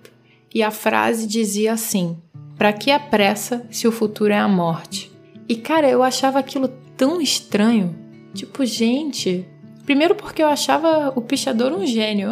e 0.51 0.63
a 0.63 0.71
frase 0.71 1.27
dizia 1.27 1.73
assim: 1.73 2.17
Para 2.57 2.73
que 2.73 2.89
a 2.89 2.99
pressa 2.99 3.63
se 3.69 3.87
o 3.87 3.91
futuro 3.91 4.33
é 4.33 4.39
a 4.39 4.47
morte? 4.47 5.11
E 5.47 5.55
cara, 5.55 5.87
eu 5.87 6.01
achava 6.01 6.39
aquilo 6.39 6.67
tão 6.97 7.21
estranho. 7.21 7.95
Tipo, 8.33 8.65
gente, 8.65 9.47
Primeiro 9.85 10.15
porque 10.15 10.41
eu 10.41 10.47
achava 10.47 11.13
o 11.15 11.21
pichador 11.21 11.71
um 11.71 11.85
gênio. 11.85 12.31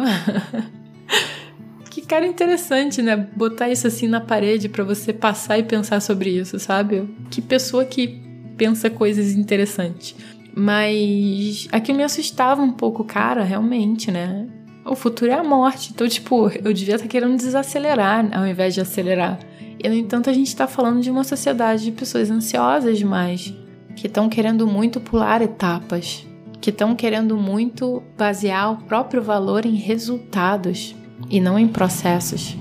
que 1.90 2.02
cara 2.02 2.26
interessante, 2.26 3.00
né? 3.00 3.16
Botar 3.36 3.68
isso 3.68 3.86
assim 3.86 4.08
na 4.08 4.20
parede 4.20 4.68
para 4.68 4.82
você 4.82 5.12
passar 5.12 5.58
e 5.58 5.62
pensar 5.62 6.00
sobre 6.00 6.30
isso, 6.30 6.58
sabe? 6.58 7.08
Que 7.30 7.40
pessoa 7.40 7.84
que 7.84 8.20
pensa 8.56 8.90
coisas 8.90 9.32
interessantes. 9.32 10.16
Mas 10.56 11.68
aqui 11.70 11.92
me 11.92 12.02
assustava 12.02 12.60
um 12.62 12.72
pouco, 12.72 13.04
cara, 13.04 13.44
realmente, 13.44 14.10
né? 14.10 14.46
O 14.84 14.96
futuro 14.96 15.30
é 15.30 15.34
a 15.34 15.44
morte. 15.44 15.92
Então, 15.92 16.08
tipo, 16.08 16.48
eu 16.64 16.72
devia 16.72 16.96
estar 16.96 17.08
querendo 17.08 17.36
desacelerar 17.36 18.28
ao 18.36 18.46
invés 18.46 18.74
de 18.74 18.80
acelerar. 18.80 19.38
E, 19.82 19.88
no 19.88 19.94
entanto, 19.94 20.28
a 20.28 20.32
gente 20.32 20.48
está 20.48 20.66
falando 20.66 21.00
de 21.00 21.10
uma 21.10 21.24
sociedade 21.24 21.84
de 21.84 21.92
pessoas 21.92 22.30
ansiosas 22.30 22.98
demais, 22.98 23.54
que 23.96 24.06
estão 24.06 24.28
querendo 24.28 24.66
muito 24.66 25.00
pular 25.00 25.42
etapas, 25.42 26.26
que 26.64 26.70
estão 26.70 26.96
querendo 26.96 27.36
muito 27.36 28.02
basear 28.16 28.72
o 28.72 28.76
próprio 28.84 29.22
valor 29.22 29.66
em 29.66 29.74
resultados 29.74 30.96
e 31.28 31.38
não 31.38 31.58
em 31.58 31.68
processos. 31.68 32.56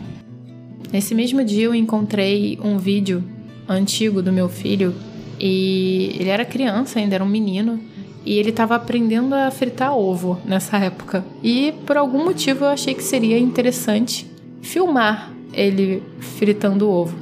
Nesse 0.91 1.15
mesmo 1.15 1.41
dia 1.41 1.67
eu 1.67 1.73
encontrei 1.73 2.59
um 2.61 2.77
vídeo 2.77 3.23
antigo 3.65 4.21
do 4.21 4.29
meu 4.29 4.49
filho 4.49 4.93
e 5.39 6.17
ele 6.19 6.27
era 6.27 6.43
criança, 6.43 6.99
ainda 6.99 7.15
era 7.15 7.23
um 7.23 7.29
menino, 7.29 7.79
e 8.25 8.33
ele 8.33 8.49
estava 8.49 8.75
aprendendo 8.75 9.35
a 9.35 9.49
fritar 9.49 9.97
ovo 9.97 10.37
nessa 10.43 10.77
época. 10.77 11.23
E 11.41 11.73
por 11.85 11.95
algum 11.95 12.25
motivo 12.25 12.65
eu 12.65 12.69
achei 12.71 12.93
que 12.93 13.03
seria 13.03 13.39
interessante 13.39 14.29
filmar 14.61 15.31
ele 15.53 16.03
fritando 16.19 16.89
ovo. 16.89 17.15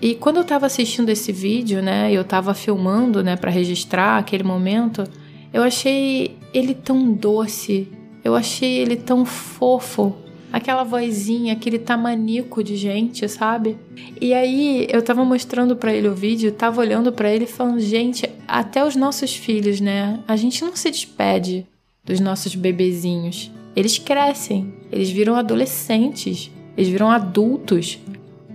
E 0.00 0.14
quando 0.14 0.36
eu 0.36 0.42
estava 0.42 0.66
assistindo 0.66 1.08
esse 1.08 1.32
vídeo, 1.32 1.82
né, 1.82 2.12
eu 2.12 2.22
estava 2.22 2.54
filmando, 2.54 3.24
né, 3.24 3.34
para 3.34 3.50
registrar 3.50 4.18
aquele 4.18 4.44
momento, 4.44 5.02
eu 5.52 5.62
achei 5.62 6.36
ele 6.52 6.74
tão 6.74 7.12
doce, 7.12 7.88
eu 8.24 8.34
achei 8.34 8.78
ele 8.78 8.96
tão 8.96 9.24
fofo, 9.24 10.14
aquela 10.52 10.84
vozinha, 10.84 11.52
aquele 11.52 11.78
tamanico 11.78 12.62
de 12.62 12.76
gente, 12.76 13.28
sabe? 13.28 13.76
E 14.20 14.32
aí 14.32 14.86
eu 14.90 15.02
tava 15.02 15.24
mostrando 15.24 15.76
para 15.76 15.92
ele 15.92 16.08
o 16.08 16.14
vídeo, 16.14 16.52
tava 16.52 16.80
olhando 16.80 17.12
para 17.12 17.32
ele 17.32 17.46
falando, 17.46 17.80
gente, 17.80 18.28
até 18.46 18.84
os 18.84 18.96
nossos 18.96 19.34
filhos, 19.34 19.80
né? 19.80 20.20
A 20.26 20.36
gente 20.36 20.64
não 20.64 20.74
se 20.74 20.90
despede 20.90 21.66
dos 22.04 22.20
nossos 22.20 22.54
bebezinhos. 22.54 23.50
Eles 23.76 23.98
crescem, 23.98 24.72
eles 24.90 25.10
viram 25.10 25.36
adolescentes, 25.36 26.50
eles 26.76 26.90
viram 26.90 27.10
adultos. 27.10 27.98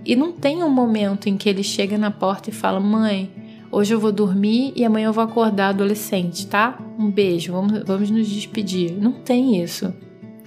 E 0.04 0.14
não 0.14 0.32
tem 0.32 0.62
um 0.62 0.68
momento 0.68 1.28
em 1.28 1.36
que 1.36 1.48
ele 1.48 1.62
chega 1.62 1.96
na 1.96 2.10
porta 2.10 2.50
e 2.50 2.52
fala: 2.52 2.78
"Mãe, 2.78 3.30
hoje 3.74 3.94
eu 3.94 4.00
vou 4.00 4.12
dormir 4.12 4.72
e 4.76 4.84
amanhã 4.84 5.06
eu 5.06 5.12
vou 5.12 5.24
acordar 5.24 5.70
adolescente, 5.70 6.46
tá? 6.46 6.78
Um 6.98 7.10
beijo, 7.10 7.52
vamos, 7.52 7.82
vamos 7.84 8.10
nos 8.10 8.28
despedir". 8.28 8.92
Não 8.92 9.12
tem 9.12 9.62
isso. 9.62 9.92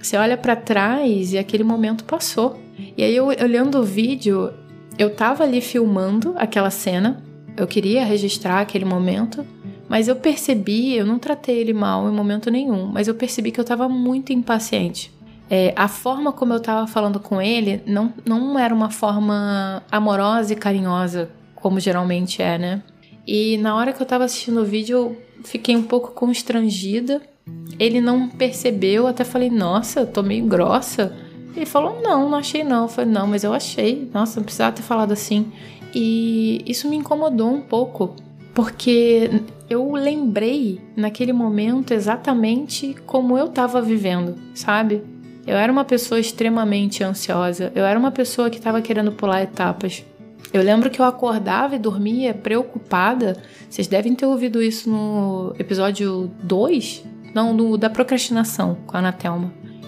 Você 0.00 0.16
olha 0.16 0.36
para 0.36 0.56
trás 0.56 1.32
e 1.32 1.38
aquele 1.38 1.64
momento 1.64 2.04
passou. 2.04 2.58
E 2.96 3.02
aí, 3.02 3.14
eu, 3.14 3.26
olhando 3.26 3.80
o 3.80 3.82
vídeo, 3.82 4.52
eu 4.98 5.14
tava 5.14 5.44
ali 5.44 5.60
filmando 5.60 6.34
aquela 6.36 6.70
cena, 6.70 7.22
eu 7.56 7.66
queria 7.66 8.04
registrar 8.04 8.60
aquele 8.60 8.84
momento, 8.84 9.44
mas 9.88 10.06
eu 10.06 10.16
percebi, 10.16 10.94
eu 10.94 11.04
não 11.04 11.18
tratei 11.18 11.58
ele 11.58 11.72
mal 11.72 12.08
em 12.08 12.12
momento 12.12 12.50
nenhum, 12.50 12.86
mas 12.86 13.08
eu 13.08 13.14
percebi 13.14 13.50
que 13.50 13.60
eu 13.60 13.64
tava 13.64 13.88
muito 13.88 14.32
impaciente. 14.32 15.12
É, 15.50 15.72
a 15.76 15.88
forma 15.88 16.30
como 16.30 16.52
eu 16.52 16.60
tava 16.60 16.86
falando 16.86 17.18
com 17.18 17.40
ele 17.40 17.82
não, 17.86 18.12
não 18.24 18.58
era 18.58 18.74
uma 18.74 18.90
forma 18.90 19.82
amorosa 19.90 20.52
e 20.52 20.56
carinhosa, 20.56 21.30
como 21.54 21.80
geralmente 21.80 22.42
é, 22.42 22.58
né? 22.58 22.82
E 23.28 23.58
na 23.58 23.76
hora 23.76 23.92
que 23.92 24.02
eu 24.02 24.06
tava 24.06 24.24
assistindo 24.24 24.62
o 24.62 24.64
vídeo, 24.64 24.96
eu 24.96 25.16
fiquei 25.44 25.76
um 25.76 25.82
pouco 25.82 26.12
constrangida 26.12 27.20
ele 27.78 28.00
não 28.00 28.28
percebeu, 28.28 29.06
até 29.06 29.24
falei, 29.24 29.50
nossa, 29.50 30.04
tô 30.04 30.22
meio 30.22 30.44
grossa. 30.46 31.14
Ele 31.54 31.66
falou, 31.66 32.00
não, 32.02 32.28
não 32.28 32.38
achei 32.38 32.64
não. 32.64 32.82
Eu 32.82 32.88
falei, 32.88 33.10
não, 33.10 33.26
mas 33.26 33.44
eu 33.44 33.52
achei. 33.52 34.08
Nossa, 34.12 34.40
não 34.40 34.44
precisava 34.44 34.74
ter 34.74 34.82
falado 34.82 35.12
assim. 35.12 35.50
E 35.94 36.62
isso 36.66 36.88
me 36.88 36.96
incomodou 36.96 37.50
um 37.50 37.60
pouco, 37.60 38.14
porque 38.54 39.30
eu 39.70 39.92
lembrei 39.92 40.80
naquele 40.96 41.32
momento 41.32 41.92
exatamente 41.92 42.96
como 43.06 43.38
eu 43.38 43.46
estava 43.46 43.80
vivendo, 43.80 44.34
sabe? 44.54 45.02
Eu 45.46 45.56
era 45.56 45.72
uma 45.72 45.84
pessoa 45.84 46.20
extremamente 46.20 47.02
ansiosa, 47.02 47.72
eu 47.74 47.84
era 47.84 47.98
uma 47.98 48.10
pessoa 48.10 48.50
que 48.50 48.58
estava 48.58 48.82
querendo 48.82 49.12
pular 49.12 49.42
etapas. 49.42 50.04
Eu 50.52 50.62
lembro 50.62 50.90
que 50.90 51.00
eu 51.00 51.04
acordava 51.04 51.76
e 51.76 51.78
dormia 51.78 52.32
preocupada. 52.32 53.36
Vocês 53.68 53.86
devem 53.86 54.14
ter 54.14 54.26
ouvido 54.26 54.62
isso 54.62 54.88
no 54.88 55.54
episódio 55.58 56.30
2 56.42 57.04
não, 57.34 57.54
do, 57.54 57.76
da 57.76 57.90
procrastinação 57.90 58.78
com 58.86 58.96
a 58.96 59.00
Ana 59.00 59.16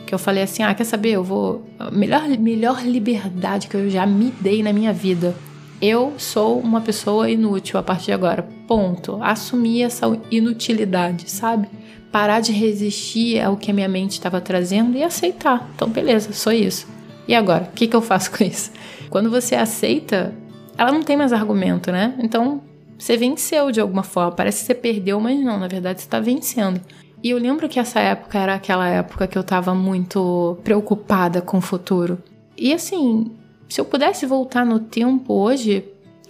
Que 0.06 0.14
eu 0.14 0.18
falei 0.18 0.42
assim: 0.42 0.62
ah, 0.62 0.74
quer 0.74 0.84
saber? 0.84 1.10
Eu 1.10 1.24
vou. 1.24 1.64
Melhor, 1.92 2.28
melhor 2.28 2.82
liberdade 2.84 3.68
que 3.68 3.76
eu 3.76 3.88
já 3.88 4.04
me 4.06 4.32
dei 4.40 4.62
na 4.62 4.72
minha 4.72 4.92
vida. 4.92 5.34
Eu 5.80 6.12
sou 6.18 6.60
uma 6.60 6.82
pessoa 6.82 7.30
inútil 7.30 7.80
a 7.80 7.82
partir 7.82 8.06
de 8.06 8.12
agora. 8.12 8.46
Ponto. 8.68 9.18
Assumir 9.22 9.82
essa 9.82 10.06
inutilidade, 10.30 11.30
sabe? 11.30 11.68
Parar 12.12 12.40
de 12.40 12.52
resistir 12.52 13.40
ao 13.40 13.56
que 13.56 13.70
a 13.70 13.74
minha 13.74 13.88
mente 13.88 14.12
estava 14.12 14.42
trazendo 14.42 14.98
e 14.98 15.02
aceitar. 15.02 15.70
Então, 15.74 15.88
beleza, 15.88 16.34
sou 16.34 16.52
isso. 16.52 16.86
E 17.26 17.34
agora? 17.34 17.64
O 17.64 17.72
que, 17.72 17.86
que 17.86 17.96
eu 17.96 18.02
faço 18.02 18.30
com 18.30 18.44
isso? 18.44 18.70
Quando 19.08 19.30
você 19.30 19.54
aceita, 19.54 20.34
ela 20.80 20.90
não 20.90 21.02
tem 21.02 21.14
mais 21.14 21.30
argumento, 21.30 21.92
né? 21.92 22.14
Então, 22.20 22.62
você 22.98 23.14
venceu 23.14 23.70
de 23.70 23.82
alguma 23.82 24.02
forma. 24.02 24.32
Parece 24.32 24.60
que 24.60 24.66
você 24.66 24.74
perdeu, 24.74 25.20
mas 25.20 25.38
não, 25.38 25.58
na 25.58 25.68
verdade 25.68 26.00
você 26.00 26.06
está 26.06 26.18
vencendo. 26.18 26.80
E 27.22 27.28
eu 27.28 27.38
lembro 27.38 27.68
que 27.68 27.78
essa 27.78 28.00
época 28.00 28.38
era 28.38 28.54
aquela 28.54 28.88
época 28.88 29.26
que 29.26 29.36
eu 29.36 29.44
tava 29.44 29.74
muito 29.74 30.56
preocupada 30.64 31.42
com 31.42 31.58
o 31.58 31.60
futuro. 31.60 32.16
E 32.56 32.72
assim, 32.72 33.30
se 33.68 33.78
eu 33.78 33.84
pudesse 33.84 34.24
voltar 34.24 34.64
no 34.64 34.80
tempo 34.80 35.34
hoje, 35.34 35.84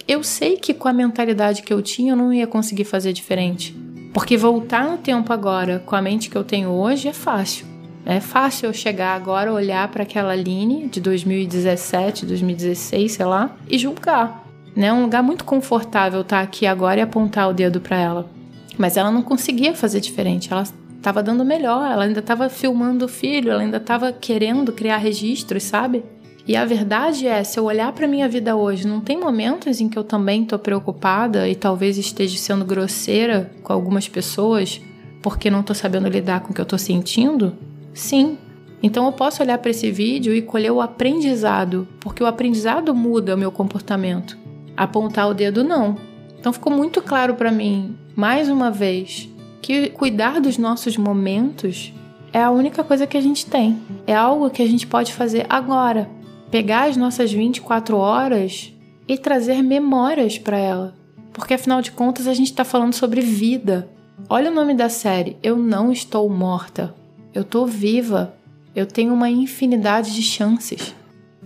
eu 0.05 0.21
sei 0.21 0.57
que 0.57 0.73
com 0.73 0.89
a 0.89 0.93
mentalidade 0.93 1.61
que 1.61 1.71
eu 1.71 1.81
tinha 1.81 2.11
eu 2.11 2.17
não 2.17 2.33
ia 2.33 2.45
conseguir 2.45 2.83
fazer 2.83 3.13
diferente. 3.13 3.73
Porque 4.13 4.35
voltar 4.35 4.83
no 4.83 4.97
tempo 4.97 5.31
agora 5.31 5.79
com 5.85 5.95
a 5.95 6.01
mente 6.01 6.29
que 6.29 6.37
eu 6.37 6.43
tenho 6.43 6.71
hoje 6.71 7.07
é 7.07 7.13
fácil. 7.13 7.70
É 8.11 8.19
fácil 8.19 8.65
eu 8.65 8.73
chegar 8.73 9.15
agora, 9.15 9.53
olhar 9.53 9.87
para 9.87 10.03
aquela 10.03 10.33
Aline 10.33 10.89
de 10.89 10.99
2017, 10.99 12.25
2016, 12.25 13.09
sei 13.09 13.25
lá, 13.25 13.55
e 13.69 13.77
julgar. 13.77 14.45
Né? 14.75 14.87
É 14.87 14.93
um 14.93 15.03
lugar 15.03 15.23
muito 15.23 15.45
confortável 15.45 16.19
estar 16.19 16.41
aqui 16.41 16.67
agora 16.67 16.99
e 16.99 17.01
apontar 17.01 17.49
o 17.49 17.53
dedo 17.53 17.79
para 17.79 17.97
ela. 17.97 18.29
Mas 18.77 18.97
ela 18.97 19.09
não 19.09 19.21
conseguia 19.21 19.73
fazer 19.73 20.01
diferente. 20.01 20.51
Ela 20.51 20.63
estava 20.97 21.23
dando 21.23 21.45
melhor, 21.45 21.89
ela 21.89 22.03
ainda 22.03 22.19
estava 22.19 22.49
filmando 22.49 23.05
o 23.05 23.07
filho, 23.07 23.49
ela 23.49 23.61
ainda 23.61 23.77
estava 23.77 24.11
querendo 24.11 24.73
criar 24.73 24.97
registros, 24.97 25.63
sabe? 25.63 26.03
E 26.45 26.53
a 26.53 26.65
verdade 26.65 27.25
é, 27.25 27.41
se 27.45 27.57
eu 27.57 27.63
olhar 27.63 27.93
para 27.93 28.09
minha 28.09 28.27
vida 28.27 28.57
hoje, 28.57 28.85
não 28.85 28.99
tem 28.99 29.17
momentos 29.17 29.79
em 29.79 29.87
que 29.87 29.97
eu 29.97 30.03
também 30.03 30.43
estou 30.43 30.59
preocupada 30.59 31.47
e 31.47 31.55
talvez 31.55 31.97
esteja 31.97 32.37
sendo 32.37 32.65
grosseira 32.65 33.49
com 33.63 33.71
algumas 33.71 34.09
pessoas 34.09 34.81
porque 35.21 35.49
não 35.49 35.61
estou 35.61 35.75
sabendo 35.75 36.09
lidar 36.09 36.41
com 36.41 36.51
o 36.51 36.53
que 36.53 36.59
eu 36.59 36.63
estou 36.63 36.79
sentindo? 36.79 37.55
Sim. 37.93 38.37
Então 38.83 39.05
eu 39.05 39.11
posso 39.11 39.43
olhar 39.43 39.57
para 39.57 39.71
esse 39.71 39.91
vídeo 39.91 40.33
e 40.33 40.41
colher 40.41 40.71
o 40.71 40.81
aprendizado, 40.81 41.87
porque 41.99 42.23
o 42.23 42.27
aprendizado 42.27 42.95
muda 42.95 43.35
o 43.35 43.37
meu 43.37 43.51
comportamento. 43.51 44.37
Apontar 44.75 45.29
o 45.29 45.33
dedo 45.33 45.63
não. 45.63 45.97
Então 46.39 46.51
ficou 46.51 46.73
muito 46.73 47.01
claro 47.01 47.35
para 47.35 47.51
mim, 47.51 47.95
mais 48.15 48.49
uma 48.49 48.71
vez, 48.71 49.29
que 49.61 49.89
cuidar 49.89 50.41
dos 50.41 50.57
nossos 50.57 50.97
momentos 50.97 51.93
é 52.33 52.41
a 52.41 52.49
única 52.49 52.83
coisa 52.83 53.05
que 53.05 53.17
a 53.17 53.21
gente 53.21 53.45
tem. 53.45 53.79
É 54.07 54.15
algo 54.15 54.49
que 54.49 54.63
a 54.63 54.67
gente 54.67 54.87
pode 54.87 55.13
fazer 55.13 55.45
agora. 55.49 56.09
Pegar 56.49 56.89
as 56.89 56.97
nossas 56.97 57.31
24 57.31 57.95
horas 57.97 58.73
e 59.07 59.17
trazer 59.17 59.61
memórias 59.61 60.37
para 60.37 60.57
ela. 60.57 60.95
Porque 61.33 61.53
afinal 61.53 61.81
de 61.81 61.91
contas 61.91 62.27
a 62.27 62.33
gente 62.33 62.47
está 62.47 62.63
falando 62.63 62.93
sobre 62.93 63.21
vida. 63.21 63.89
Olha 64.29 64.49
o 64.49 64.53
nome 64.53 64.73
da 64.73 64.89
série: 64.89 65.37
Eu 65.43 65.57
não 65.57 65.91
estou 65.91 66.29
morta. 66.29 66.93
Eu 67.33 67.43
estou 67.43 67.65
viva. 67.65 68.35
Eu 68.75 68.85
tenho 68.85 69.13
uma 69.13 69.29
infinidade 69.29 70.13
de 70.13 70.21
chances. 70.21 70.95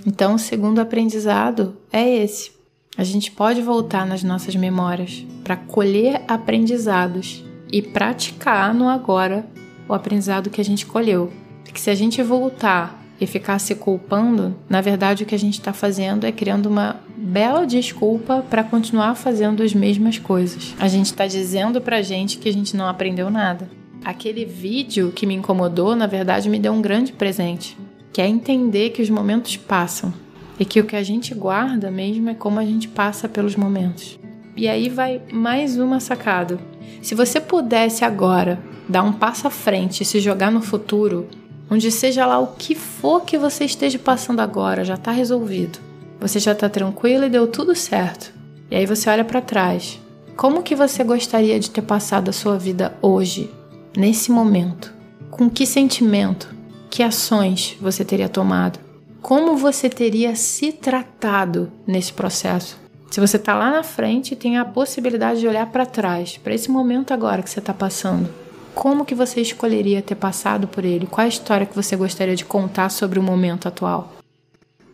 Então, 0.06 0.36
o 0.36 0.40
segundo 0.40 0.80
aprendizado 0.80 1.78
é 1.92 2.08
esse. 2.08 2.52
A 2.98 3.04
gente 3.04 3.32
pode 3.32 3.62
voltar 3.62 4.06
nas 4.06 4.24
nossas 4.24 4.56
memórias 4.56 5.26
para 5.44 5.56
colher 5.56 6.24
aprendizados 6.28 7.44
e 7.72 7.82
praticar 7.82 8.74
no 8.74 8.88
agora 8.88 9.46
o 9.88 9.94
aprendizado 9.94 10.50
que 10.50 10.62
a 10.62 10.66
gente 10.66 10.86
colheu. 10.86 11.32
Que 11.74 11.82
se 11.82 11.90
a 11.90 11.96
gente 11.96 12.24
voltar 12.24 13.04
e 13.20 13.28
ficar 13.28 13.60
se 13.60 13.76
culpando, 13.76 14.56
na 14.70 14.80
verdade 14.80 15.24
o 15.24 15.26
que 15.26 15.36
a 15.36 15.40
gente 15.40 15.60
está 15.60 15.74
fazendo 15.74 16.26
é 16.26 16.32
criando 16.32 16.68
uma 16.68 17.02
bela 17.18 17.66
desculpa 17.66 18.46
para 18.50 18.64
continuar 18.64 19.16
fazendo 19.16 19.62
as 19.62 19.74
mesmas 19.74 20.18
coisas. 20.18 20.74
A 20.80 20.88
gente 20.88 21.08
está 21.08 21.28
dizendo 21.28 21.82
para 21.82 21.98
a 21.98 22.02
gente 22.02 22.38
que 22.38 22.48
a 22.48 22.54
gente 22.54 22.78
não 22.78 22.88
aprendeu 22.88 23.30
nada. 23.30 23.70
Aquele 24.06 24.46
vídeo 24.46 25.12
que 25.12 25.26
me 25.26 25.34
incomodou, 25.34 25.96
na 25.96 26.06
verdade, 26.06 26.48
me 26.48 26.60
deu 26.60 26.72
um 26.72 26.82
grande 26.82 27.12
presente, 27.12 27.76
que 28.14 28.22
é 28.22 28.28
entender 28.28 28.92
que 28.92 29.02
os 29.02 29.10
momentos 29.10 29.58
passam 29.58 30.14
e 30.60 30.64
que 30.64 30.80
o 30.80 30.86
que 30.86 30.96
a 30.96 31.02
gente 31.02 31.34
guarda 31.34 31.90
mesmo 31.90 32.30
é 32.30 32.36
como 32.36 32.60
a 32.60 32.64
gente 32.64 32.88
passa 32.88 33.28
pelos 33.28 33.56
momentos. 33.56 34.20
E 34.56 34.68
aí 34.68 34.90
vai 34.90 35.24
mais 35.34 35.80
uma 35.80 36.00
sacada. 36.00 36.60
Se 37.02 37.16
você 37.16 37.42
pudesse 37.42 38.06
agora 38.06 38.60
dar 38.88 39.02
um 39.02 39.12
passo 39.12 39.48
à 39.48 39.50
frente 39.50 40.02
e 40.02 40.06
se 40.06 40.20
jogar 40.20 40.52
no 40.52 40.62
futuro, 40.62 41.28
onde 41.68 41.90
seja 41.90 42.28
lá 42.28 42.38
o 42.38 42.54
que 42.54 42.76
for 42.76 43.22
que 43.22 43.40
você 43.40 43.66
esteja 43.66 43.98
passando 43.98 44.40
agora, 44.40 44.86
já 44.86 44.94
está 44.94 45.10
resolvido. 45.10 45.80
Você 46.20 46.40
já 46.40 46.52
está 46.52 46.70
tranquilo 46.70 47.26
e 47.26 47.30
deu 47.30 47.48
tudo 47.48 47.74
certo. 47.74 48.32
E 48.70 48.76
aí 48.76 48.86
você 48.86 49.10
olha 49.10 49.26
para 49.26 49.42
trás. 49.42 50.00
Como 50.36 50.62
que 50.62 50.76
você 50.76 51.04
gostaria 51.04 51.60
de 51.60 51.72
ter 51.72 51.82
passado 51.82 52.30
a 52.30 52.34
sua 52.34 52.56
vida 52.56 52.96
hoje, 53.02 53.50
nesse 53.96 54.32
momento? 54.32 54.94
Com 55.32 55.50
que 55.50 55.66
sentimento? 55.66 56.54
Que 56.90 57.04
ações 57.04 57.78
você 57.80 58.06
teria 58.06 58.30
tomado? 58.30 58.80
Como 59.22 59.58
você 59.58 59.90
teria 59.90 60.36
se 60.36 60.72
tratado 60.72 61.72
nesse 61.88 62.14
processo? 62.14 62.78
Se 63.10 63.20
você 63.20 63.38
está 63.38 63.56
lá 63.56 63.72
na 63.72 63.84
frente, 63.84 64.36
tem 64.36 64.58
a 64.58 64.66
possibilidade 64.66 65.40
de 65.40 65.48
olhar 65.48 65.66
para 65.68 65.86
trás, 65.86 66.38
para 66.38 66.54
esse 66.54 66.70
momento 66.70 67.14
agora 67.14 67.42
que 67.42 67.50
você 67.50 67.60
está 67.60 67.74
passando. 67.74 68.30
Como 68.74 69.06
que 69.06 69.16
você 69.16 69.40
escolheria 69.40 70.02
ter 70.02 70.16
passado 70.16 70.68
por 70.68 70.84
ele? 70.84 71.08
Qual 71.08 71.24
a 71.24 71.30
história 71.30 71.66
que 71.66 71.76
você 71.76 71.96
gostaria 71.96 72.36
de 72.36 72.44
contar 72.44 72.90
sobre 72.90 73.18
o 73.18 73.24
momento 73.24 73.68
atual? 73.68 74.14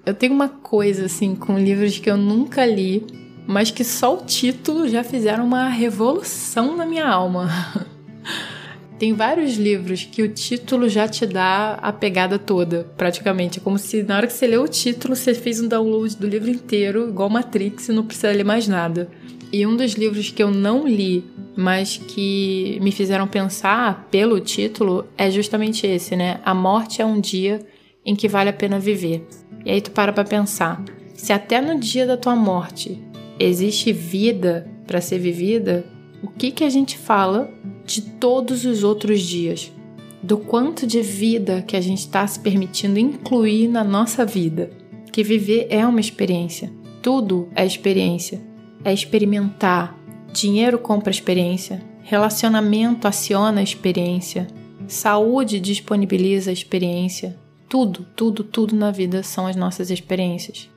Eu 0.05 0.13
tenho 0.13 0.33
uma 0.33 0.49
coisa 0.49 1.05
assim 1.05 1.35
com 1.35 1.57
livros 1.57 1.97
que 1.97 2.09
eu 2.09 2.17
nunca 2.17 2.65
li, 2.65 3.05
mas 3.47 3.71
que 3.71 3.83
só 3.83 4.15
o 4.15 4.23
título 4.23 4.87
já 4.87 5.03
fizeram 5.03 5.45
uma 5.45 5.67
revolução 5.67 6.75
na 6.77 6.85
minha 6.85 7.07
alma. 7.07 7.49
Tem 9.01 9.13
vários 9.13 9.55
livros 9.55 10.03
que 10.03 10.21
o 10.21 10.29
título 10.31 10.87
já 10.87 11.07
te 11.07 11.25
dá 11.25 11.73
a 11.81 11.91
pegada 11.91 12.37
toda, 12.37 12.83
praticamente. 12.95 13.57
É 13.57 13.59
como 13.59 13.79
se 13.79 14.03
na 14.03 14.15
hora 14.15 14.27
que 14.27 14.33
você 14.33 14.45
lê 14.45 14.57
o 14.57 14.67
título, 14.67 15.15
você 15.15 15.33
fez 15.33 15.59
um 15.59 15.67
download 15.67 16.15
do 16.17 16.27
livro 16.27 16.51
inteiro, 16.51 17.09
igual 17.09 17.27
Matrix, 17.27 17.89
e 17.89 17.93
não 17.93 18.05
precisa 18.05 18.31
ler 18.31 18.43
mais 18.43 18.67
nada. 18.67 19.09
E 19.51 19.65
um 19.65 19.75
dos 19.75 19.93
livros 19.93 20.29
que 20.29 20.43
eu 20.43 20.51
não 20.51 20.87
li, 20.87 21.25
mas 21.57 21.97
que 21.97 22.77
me 22.79 22.91
fizeram 22.91 23.27
pensar 23.27 24.07
pelo 24.11 24.39
título, 24.39 25.07
é 25.17 25.31
justamente 25.31 25.87
esse, 25.87 26.15
né? 26.15 26.39
A 26.45 26.53
morte 26.53 27.01
é 27.01 27.05
um 27.05 27.19
dia 27.19 27.59
em 28.05 28.15
que 28.15 28.27
vale 28.27 28.51
a 28.51 28.53
pena 28.53 28.77
viver. 28.77 29.27
E 29.65 29.71
aí 29.71 29.81
tu 29.81 29.89
para 29.89 30.13
pra 30.13 30.23
pensar. 30.23 30.79
Se 31.15 31.33
até 31.33 31.59
no 31.59 31.79
dia 31.79 32.05
da 32.05 32.17
tua 32.17 32.35
morte 32.35 33.01
existe 33.39 33.91
vida 33.91 34.69
para 34.85 35.01
ser 35.01 35.17
vivida, 35.17 35.83
o 36.21 36.27
que 36.27 36.51
que 36.51 36.63
a 36.63 36.69
gente 36.69 36.99
fala 36.99 37.51
de 37.85 38.01
todos 38.01 38.65
os 38.65 38.83
outros 38.83 39.21
dias, 39.21 39.71
do 40.21 40.37
quanto 40.37 40.85
de 40.85 41.01
vida 41.01 41.61
que 41.61 41.75
a 41.75 41.81
gente 41.81 41.99
está 41.99 42.25
se 42.27 42.39
permitindo 42.39 42.99
incluir 42.99 43.67
na 43.67 43.83
nossa 43.83 44.25
vida. 44.25 44.69
Que 45.11 45.23
viver 45.23 45.67
é 45.69 45.85
uma 45.85 45.99
experiência, 45.99 46.71
tudo 47.01 47.49
é 47.55 47.65
experiência, 47.65 48.41
é 48.83 48.93
experimentar. 48.93 49.97
Dinheiro 50.31 50.79
compra 50.79 51.11
experiência, 51.11 51.83
relacionamento 52.03 53.07
aciona 53.07 53.61
experiência, 53.61 54.47
saúde 54.87 55.59
disponibiliza 55.59 56.51
experiência. 56.51 57.37
Tudo, 57.67 58.05
tudo, 58.15 58.43
tudo 58.43 58.75
na 58.75 58.91
vida 58.91 59.23
são 59.23 59.47
as 59.47 59.55
nossas 59.55 59.89
experiências. 59.89 60.69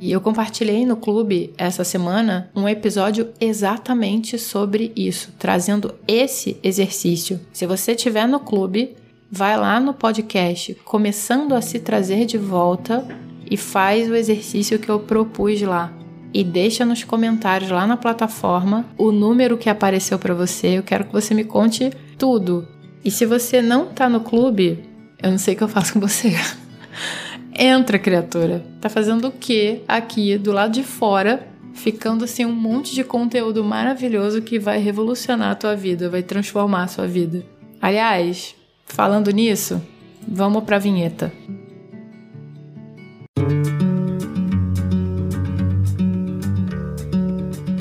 E 0.00 0.12
eu 0.12 0.20
compartilhei 0.20 0.86
no 0.86 0.96
clube 0.96 1.52
essa 1.58 1.82
semana 1.82 2.50
um 2.54 2.68
episódio 2.68 3.30
exatamente 3.40 4.38
sobre 4.38 4.92
isso, 4.94 5.32
trazendo 5.38 5.94
esse 6.06 6.56
exercício. 6.62 7.40
Se 7.52 7.66
você 7.66 7.92
estiver 7.92 8.28
no 8.28 8.38
clube, 8.38 8.94
vai 9.30 9.56
lá 9.56 9.80
no 9.80 9.92
podcast, 9.92 10.74
começando 10.84 11.52
a 11.52 11.60
se 11.60 11.80
trazer 11.80 12.26
de 12.26 12.38
volta 12.38 13.04
e 13.50 13.56
faz 13.56 14.08
o 14.08 14.14
exercício 14.14 14.78
que 14.78 14.88
eu 14.88 15.00
propus 15.00 15.60
lá. 15.62 15.92
E 16.32 16.44
deixa 16.44 16.84
nos 16.84 17.02
comentários 17.02 17.70
lá 17.70 17.86
na 17.86 17.96
plataforma 17.96 18.84
o 18.96 19.10
número 19.10 19.58
que 19.58 19.68
apareceu 19.68 20.18
para 20.18 20.34
você. 20.34 20.78
Eu 20.78 20.82
quero 20.82 21.06
que 21.06 21.12
você 21.12 21.34
me 21.34 21.42
conte 21.42 21.90
tudo. 22.16 22.68
E 23.04 23.10
se 23.10 23.26
você 23.26 23.60
não 23.60 23.86
tá 23.86 24.08
no 24.08 24.20
clube, 24.20 24.84
eu 25.20 25.30
não 25.30 25.38
sei 25.38 25.54
o 25.54 25.56
que 25.56 25.64
eu 25.64 25.68
faço 25.68 25.94
com 25.94 26.00
você. 26.00 26.36
Entra, 27.60 27.98
criatura. 27.98 28.62
Tá 28.80 28.88
fazendo 28.88 29.26
o 29.26 29.32
que 29.32 29.80
aqui 29.88 30.38
do 30.38 30.52
lado 30.52 30.70
de 30.70 30.84
fora, 30.84 31.44
ficando 31.74 32.22
assim 32.22 32.44
um 32.44 32.54
monte 32.54 32.94
de 32.94 33.02
conteúdo 33.02 33.64
maravilhoso 33.64 34.40
que 34.40 34.60
vai 34.60 34.78
revolucionar 34.78 35.50
a 35.50 35.54
tua 35.56 35.74
vida, 35.74 36.08
vai 36.08 36.22
transformar 36.22 36.84
a 36.84 36.86
sua 36.86 37.08
vida. 37.08 37.44
Aliás, 37.82 38.54
falando 38.86 39.32
nisso, 39.32 39.82
vamos 40.26 40.62
pra 40.62 40.78
vinheta. 40.78 41.32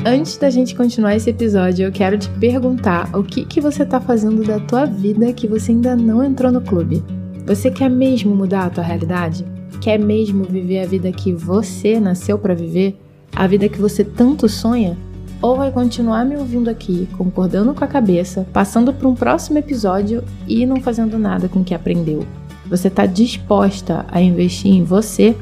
Antes 0.03 0.37
da 0.37 0.49
gente 0.49 0.73
continuar 0.73 1.15
esse 1.15 1.29
episódio, 1.29 1.85
eu 1.85 1.91
quero 1.91 2.17
te 2.17 2.29
perguntar 2.29 3.15
o 3.15 3.23
que, 3.23 3.45
que 3.45 3.61
você 3.61 3.85
tá 3.85 4.01
fazendo 4.01 4.43
da 4.43 4.59
tua 4.59 4.85
vida 4.85 5.31
que 5.33 5.47
você 5.47 5.71
ainda 5.71 5.95
não 5.95 6.23
entrou 6.23 6.51
no 6.51 6.61
clube. 6.61 7.03
Você 7.45 7.69
quer 7.69 7.91
mesmo 7.91 8.35
mudar 8.35 8.65
a 8.65 8.69
tua 8.71 8.83
realidade? 8.83 9.56
Quer 9.87 9.99
mesmo 9.99 10.43
viver 10.43 10.81
a 10.81 10.85
vida 10.85 11.09
que 11.13 11.31
você 11.31 11.97
nasceu 11.97 12.37
para 12.37 12.53
viver? 12.53 12.99
A 13.33 13.47
vida 13.47 13.69
que 13.69 13.79
você 13.79 14.03
tanto 14.03 14.49
sonha? 14.49 14.97
Ou 15.41 15.55
vai 15.55 15.71
continuar 15.71 16.25
me 16.25 16.35
ouvindo 16.35 16.69
aqui, 16.69 17.07
concordando 17.17 17.73
com 17.73 17.85
a 17.85 17.87
cabeça, 17.87 18.45
passando 18.51 18.93
para 18.93 19.07
um 19.07 19.15
próximo 19.15 19.59
episódio 19.59 20.25
e 20.45 20.65
não 20.65 20.81
fazendo 20.81 21.17
nada 21.17 21.47
com 21.47 21.61
o 21.61 21.63
que 21.63 21.73
aprendeu? 21.73 22.25
Você 22.65 22.89
está 22.89 23.05
disposta 23.05 24.05
a 24.11 24.19
investir 24.19 24.73
em 24.73 24.83
você? 24.83 25.37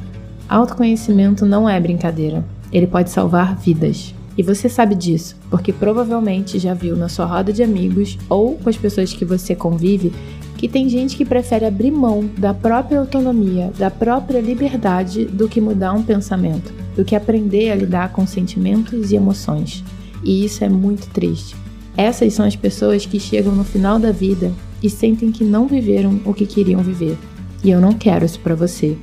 Autoconhecimento 0.48 1.44
não 1.44 1.68
é 1.68 1.80
brincadeira. 1.80 2.46
Ele 2.72 2.86
pode 2.86 3.10
salvar 3.10 3.56
vidas. 3.56 4.14
E 4.38 4.44
você 4.44 4.70
sabe 4.70 4.94
disso, 4.94 5.36
porque 5.50 5.74
provavelmente 5.74 6.60
já 6.60 6.76
viu 6.76 6.96
na 6.96 7.10
sua 7.10 7.26
roda 7.26 7.52
de 7.52 7.64
amigos 7.64 8.16
ou 8.30 8.58
com 8.58 8.70
as 8.70 8.78
pessoas 8.78 9.12
que 9.12 9.26
você 9.26 9.56
convive 9.56 10.14
que 10.58 10.68
tem 10.68 10.88
gente 10.88 11.18
que 11.18 11.26
prefere 11.26 11.66
abrir 11.66 11.92
mão 11.92 12.30
da 12.38 12.54
própria 12.54 13.00
autonomia, 13.00 13.72
da 13.78 13.92
própria 13.92 14.40
liberdade, 14.40 15.26
do 15.26 15.48
que 15.48 15.60
mudar 15.62 15.94
um 15.94 16.04
pensamento, 16.04 16.74
do 16.96 17.04
que 17.04 17.16
aprender 17.16 17.72
a 17.72 17.76
lidar 17.76 18.12
com 18.12 18.26
sentimentos 18.26 19.12
e 19.12 19.16
emoções. 19.16 19.84
E 20.24 20.46
isso 20.46 20.64
é 20.64 20.70
muito 20.70 21.08
triste. 21.10 21.56
Essas 21.98 22.34
são 22.34 22.46
as 22.46 22.56
pessoas 22.56 23.06
que 23.06 23.20
chegam 23.20 23.54
no 23.54 23.64
final 23.64 24.00
da 24.00 24.12
vida 24.12 24.52
e 24.82 24.90
sentem 24.90 25.32
que 25.32 25.44
não 25.44 25.68
viveram 25.68 26.20
o 26.26 26.34
que 26.34 26.46
queriam 26.46 26.82
viver. 26.82 27.18
E 27.64 27.70
eu 27.70 27.80
não 27.80 27.94
quero 27.94 28.26
isso 28.26 28.40
para 28.40 28.56
você. 28.56 28.98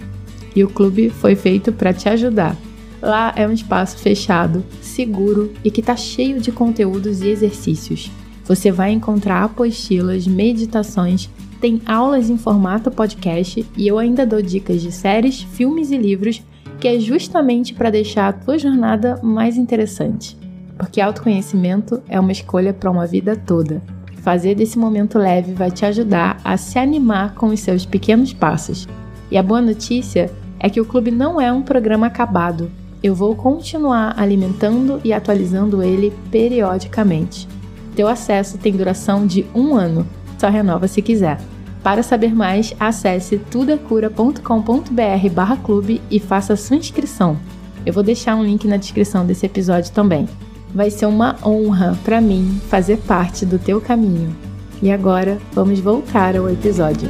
E 0.55 0.63
o 0.63 0.69
clube 0.69 1.11
foi 1.11 1.35
feito 1.35 1.73
para 1.73 1.93
te 1.93 2.09
ajudar. 2.09 2.57
Lá 3.01 3.33
é 3.35 3.47
um 3.47 3.53
espaço 3.53 3.99
fechado, 3.99 4.65
seguro 4.81 5.53
e 5.65 5.71
que 5.71 5.81
está 5.81 5.97
cheio 5.97 6.41
de 6.41 6.53
conteúdos 6.53 7.21
e 7.21 7.29
exercícios. 7.29 8.11
Você 8.45 8.71
vai 8.71 8.93
encontrar 8.93 9.45
apostilas, 9.45 10.27
meditações 10.27 11.31
tem 11.63 11.81
aulas 11.87 12.29
em 12.29 12.37
formato 12.37 12.91
podcast 12.91 13.65
e 13.77 13.87
eu 13.87 13.97
ainda 13.97 14.27
dou 14.27 14.43
dicas 14.43 14.83
de 14.83 14.91
séries, 14.91 15.43
filmes 15.43 15.93
e 15.93 15.97
livros 15.97 16.43
que 16.81 16.89
é 16.89 16.99
justamente 16.99 17.73
para 17.73 17.89
deixar 17.89 18.27
a 18.27 18.33
tua 18.33 18.59
jornada 18.59 19.21
mais 19.23 19.57
interessante. 19.57 20.37
Porque 20.77 21.01
autoconhecimento 21.01 22.03
é 22.09 22.19
uma 22.19 22.33
escolha 22.33 22.75
para 22.75 22.91
uma 22.91 23.07
vida 23.07 23.37
toda. 23.37 23.81
Fazer 24.23 24.57
desse 24.57 24.77
momento 24.77 25.21
leve 25.21 25.53
vai 25.53 25.71
te 25.71 25.87
ajudar 25.87 26.41
a 26.43 26.57
se 26.57 26.81
animar 26.81 27.35
com 27.35 27.47
os 27.47 27.61
seus 27.61 27.87
pequenos 27.87 28.33
passos. 28.33 28.89
E 29.31 29.39
a 29.39 29.43
boa 29.43 29.61
notícia 29.61 30.33
é 30.59 30.69
que 30.69 30.81
o 30.81 30.85
clube 30.85 31.13
não 31.13 31.41
é 31.41 31.53
um 31.53 31.63
programa 31.63 32.09
acabado. 32.09 32.69
Eu 33.01 33.15
vou 33.15 33.37
continuar 33.37 34.19
alimentando 34.19 35.01
e 35.05 35.13
atualizando 35.13 35.81
ele 35.81 36.13
periodicamente. 36.33 37.47
Teu 37.95 38.09
acesso 38.09 38.59
tem 38.59 38.73
duração 38.73 39.27
de 39.27 39.47
um 39.55 39.75
ano, 39.75 40.07
só 40.39 40.49
renova 40.49 40.89
se 40.89 41.03
quiser. 41.03 41.39
Para 41.83 42.03
saber 42.03 42.35
mais, 42.35 42.75
acesse 42.79 43.39
tudacura.com.br 43.39 45.31
barra 45.33 45.57
clube 45.57 46.01
e 46.11 46.21
faça 46.21 46.57
sua 46.57 46.77
inscrição. 46.77 47.37
Eu 47.85 47.93
vou 47.93 48.03
deixar 48.03 48.37
um 48.37 48.45
link 48.45 48.67
na 48.69 48.77
descrição 48.77 49.27
desse 49.27 49.45
episódio 49.47 49.93
também. 49.93 50.29
Vai 50.73 50.91
ser 50.91 51.07
uma 51.07 51.37
honra 51.45 51.99
para 52.05 52.21
mim 52.21 52.61
fazer 52.69 52.99
parte 52.99 53.45
do 53.45 53.59
teu 53.59 53.81
caminho. 53.81 54.35
E 54.81 54.91
agora, 54.91 55.39
vamos 55.53 55.81
voltar 55.81 56.37
ao 56.37 56.49
episódio. 56.49 57.09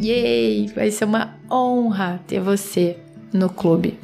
Yay! 0.00 0.68
Vai 0.74 0.90
ser 0.90 1.04
uma 1.04 1.36
honra 1.50 2.20
ter 2.26 2.40
você 2.40 2.98
no 3.32 3.48
clube. 3.48 3.98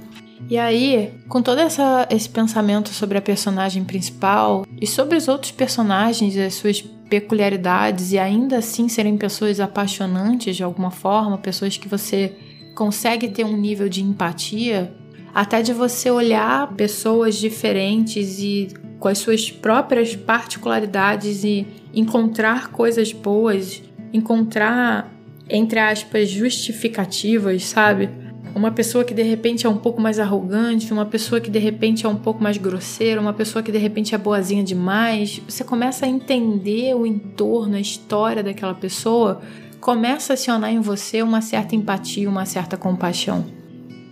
E 0.52 0.58
aí, 0.58 1.14
com 1.30 1.40
todo 1.40 1.60
essa, 1.60 2.06
esse 2.10 2.28
pensamento 2.28 2.90
sobre 2.90 3.16
a 3.16 3.22
personagem 3.22 3.84
principal 3.84 4.66
e 4.78 4.86
sobre 4.86 5.16
os 5.16 5.26
outros 5.26 5.50
personagens 5.50 6.36
e 6.36 6.42
as 6.42 6.52
suas 6.52 6.82
peculiaridades, 6.82 8.12
e 8.12 8.18
ainda 8.18 8.58
assim 8.58 8.86
serem 8.86 9.16
pessoas 9.16 9.60
apaixonantes 9.60 10.54
de 10.54 10.62
alguma 10.62 10.90
forma, 10.90 11.38
pessoas 11.38 11.78
que 11.78 11.88
você 11.88 12.36
consegue 12.74 13.28
ter 13.28 13.46
um 13.46 13.56
nível 13.56 13.88
de 13.88 14.02
empatia, 14.02 14.92
até 15.34 15.62
de 15.62 15.72
você 15.72 16.10
olhar 16.10 16.70
pessoas 16.74 17.36
diferentes 17.36 18.38
e 18.38 18.68
com 19.00 19.08
as 19.08 19.16
suas 19.16 19.50
próprias 19.50 20.14
particularidades 20.14 21.44
e 21.44 21.66
encontrar 21.94 22.68
coisas 22.68 23.10
boas, 23.10 23.82
encontrar, 24.12 25.10
entre 25.48 25.78
aspas, 25.78 26.28
justificativas, 26.28 27.64
sabe? 27.64 28.20
Uma 28.54 28.70
pessoa 28.70 29.04
que 29.04 29.14
de 29.14 29.22
repente 29.22 29.66
é 29.66 29.68
um 29.68 29.78
pouco 29.78 30.00
mais 30.00 30.18
arrogante, 30.18 30.92
uma 30.92 31.06
pessoa 31.06 31.40
que 31.40 31.50
de 31.50 31.58
repente 31.58 32.04
é 32.04 32.08
um 32.08 32.16
pouco 32.16 32.42
mais 32.42 32.58
grosseira, 32.58 33.20
uma 33.20 33.32
pessoa 33.32 33.62
que 33.62 33.72
de 33.72 33.78
repente 33.78 34.14
é 34.14 34.18
boazinha 34.18 34.62
demais. 34.62 35.40
Você 35.48 35.64
começa 35.64 36.04
a 36.04 36.08
entender 36.08 36.94
o 36.94 37.06
entorno, 37.06 37.76
a 37.76 37.80
história 37.80 38.42
daquela 38.42 38.74
pessoa, 38.74 39.40
começa 39.80 40.32
a 40.32 40.34
acionar 40.34 40.70
em 40.70 40.80
você 40.80 41.22
uma 41.22 41.40
certa 41.40 41.74
empatia, 41.74 42.28
uma 42.28 42.44
certa 42.44 42.76
compaixão. 42.76 43.44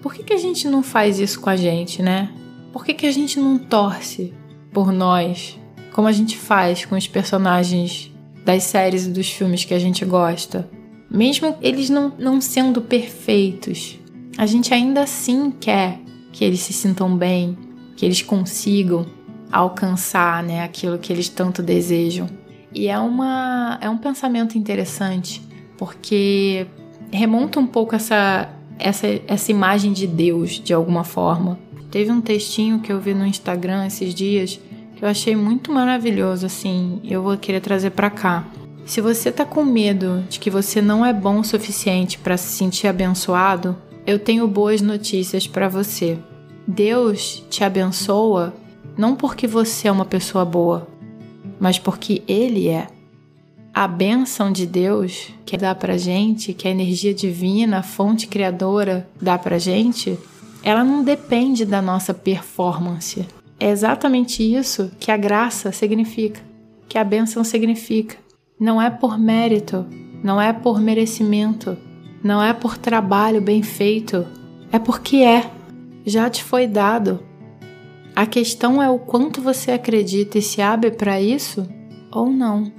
Por 0.03 0.15
que, 0.15 0.25
que 0.25 0.33
a 0.33 0.39
gente 0.39 0.67
não 0.67 0.83
faz 0.83 1.19
isso 1.19 1.41
com 1.41 1.51
a 1.51 1.57
gente, 1.57 2.03
né? 2.03 2.31
Por 2.73 2.85
que, 2.85 2.95
que 2.95 3.07
a 3.07 3.13
gente 3.13 3.39
não 3.39 3.59
torce 3.59 4.33
por 4.73 4.91
nós, 4.91 5.59
como 5.93 6.09
a 6.09 6.13
gente 6.13 6.37
faz 6.39 6.85
com 6.85 6.97
os 6.97 7.07
personagens 7.07 8.11
das 8.45 8.63
séries 8.65 9.07
e 9.07 9.11
dos 9.11 9.31
filmes 9.31 9.65
que 9.65 9.75
a 9.75 9.79
gente 9.79 10.05
gosta? 10.05 10.69
Mesmo 11.11 11.57
eles 11.61 11.91
não, 11.91 12.13
não 12.19 12.41
sendo 12.41 12.81
perfeitos, 12.81 14.00
a 14.41 14.47
gente 14.47 14.73
ainda 14.73 15.03
assim 15.03 15.51
quer 15.51 16.01
que 16.33 16.43
eles 16.43 16.61
se 16.61 16.73
sintam 16.73 17.15
bem, 17.15 17.59
que 17.95 18.07
eles 18.07 18.23
consigam 18.23 19.05
alcançar 19.53 20.43
né, 20.43 20.65
aquilo 20.65 20.97
que 20.97 21.13
eles 21.13 21.29
tanto 21.29 21.63
desejam. 21.63 22.27
E 22.73 22.89
é, 22.89 22.99
uma, 22.99 23.77
é 23.83 23.91
um 23.91 23.99
pensamento 23.99 24.57
interessante, 24.57 25.43
porque 25.77 26.67
remonta 27.13 27.61
um 27.61 27.67
pouco 27.67 27.95
essa, 27.95 28.49
essa, 28.79 29.07
essa 29.29 29.51
imagem 29.51 29.93
de 29.93 30.07
Deus, 30.07 30.53
de 30.53 30.73
alguma 30.73 31.05
forma. 31.05 31.59
Teve 31.91 32.11
um 32.11 32.23
textinho 32.23 32.81
que 32.81 32.91
eu 32.91 32.99
vi 32.99 33.13
no 33.13 33.27
Instagram 33.27 33.85
esses 33.85 34.15
dias 34.15 34.59
que 34.97 35.05
eu 35.05 35.09
achei 35.09 35.37
muito 35.37 35.71
maravilhoso, 35.71 36.47
assim, 36.47 36.99
eu 37.05 37.23
vou 37.23 37.37
querer 37.37 37.61
trazer 37.61 37.91
para 37.91 38.09
cá. 38.09 38.47
Se 38.87 39.03
você 39.03 39.31
tá 39.31 39.45
com 39.45 39.63
medo 39.63 40.25
de 40.31 40.41
que 40.41 40.49
você 40.49 40.81
não 40.81 41.05
é 41.05 41.13
bom 41.13 41.41
o 41.41 41.45
suficiente 41.45 42.17
para 42.17 42.39
se 42.39 42.57
sentir 42.57 42.87
abençoado, 42.87 43.77
eu 44.11 44.19
tenho 44.19 44.47
boas 44.49 44.81
notícias 44.81 45.47
para 45.47 45.69
você. 45.69 46.19
Deus 46.67 47.45
te 47.49 47.63
abençoa 47.63 48.53
não 48.97 49.15
porque 49.15 49.47
você 49.47 49.89
é 49.89 49.93
uma 49.93 50.05
pessoa 50.05 50.45
boa, 50.45 50.89
mas 51.61 51.79
porque 51.79 52.23
Ele 52.27 52.69
é. 52.69 52.89
A 53.73 53.87
bênção 53.87 54.51
de 54.51 54.67
Deus 54.67 55.33
que 55.47 55.57
dá 55.57 55.75
pra 55.75 55.97
gente, 55.97 56.53
que 56.53 56.67
a 56.67 56.71
energia 56.71 57.15
divina, 57.15 57.79
a 57.79 57.83
fonte 57.85 58.27
criadora 58.27 59.09
dá 59.21 59.39
pra 59.39 59.59
gente, 59.59 60.19
ela 60.63 60.83
não 60.83 61.05
depende 61.05 61.65
da 61.65 61.81
nossa 61.81 62.13
performance. 62.13 63.25
É 63.61 63.71
exatamente 63.71 64.43
isso 64.43 64.91
que 64.99 65.13
a 65.13 65.17
graça 65.17 65.71
significa, 65.71 66.41
que 66.89 66.99
a 66.99 67.05
bênção 67.05 67.45
significa. 67.45 68.17
Não 68.59 68.83
é 68.83 68.91
por 68.91 69.17
mérito, 69.17 69.87
não 70.23 70.41
é 70.41 70.53
por 70.53 70.81
merecimento, 70.81 71.79
não 72.23 72.43
é 72.43 72.53
por 72.53 72.77
trabalho 72.77 73.41
bem 73.41 73.63
feito, 73.63 74.27
é 74.71 74.79
porque 74.79 75.17
é. 75.17 75.51
Já 76.05 76.31
te 76.31 76.43
foi 76.43 76.67
dado. 76.67 77.21
A 78.15 78.27
questão 78.27 78.83
é 78.83 78.89
o 78.89 78.99
quanto 78.99 79.41
você 79.41 79.71
acredita 79.71 80.39
e 80.39 80.43
se 80.43 80.61
abre 80.61 80.91
para 80.91 81.21
isso 81.21 81.69
ou 82.11 82.31
não. 82.31 82.73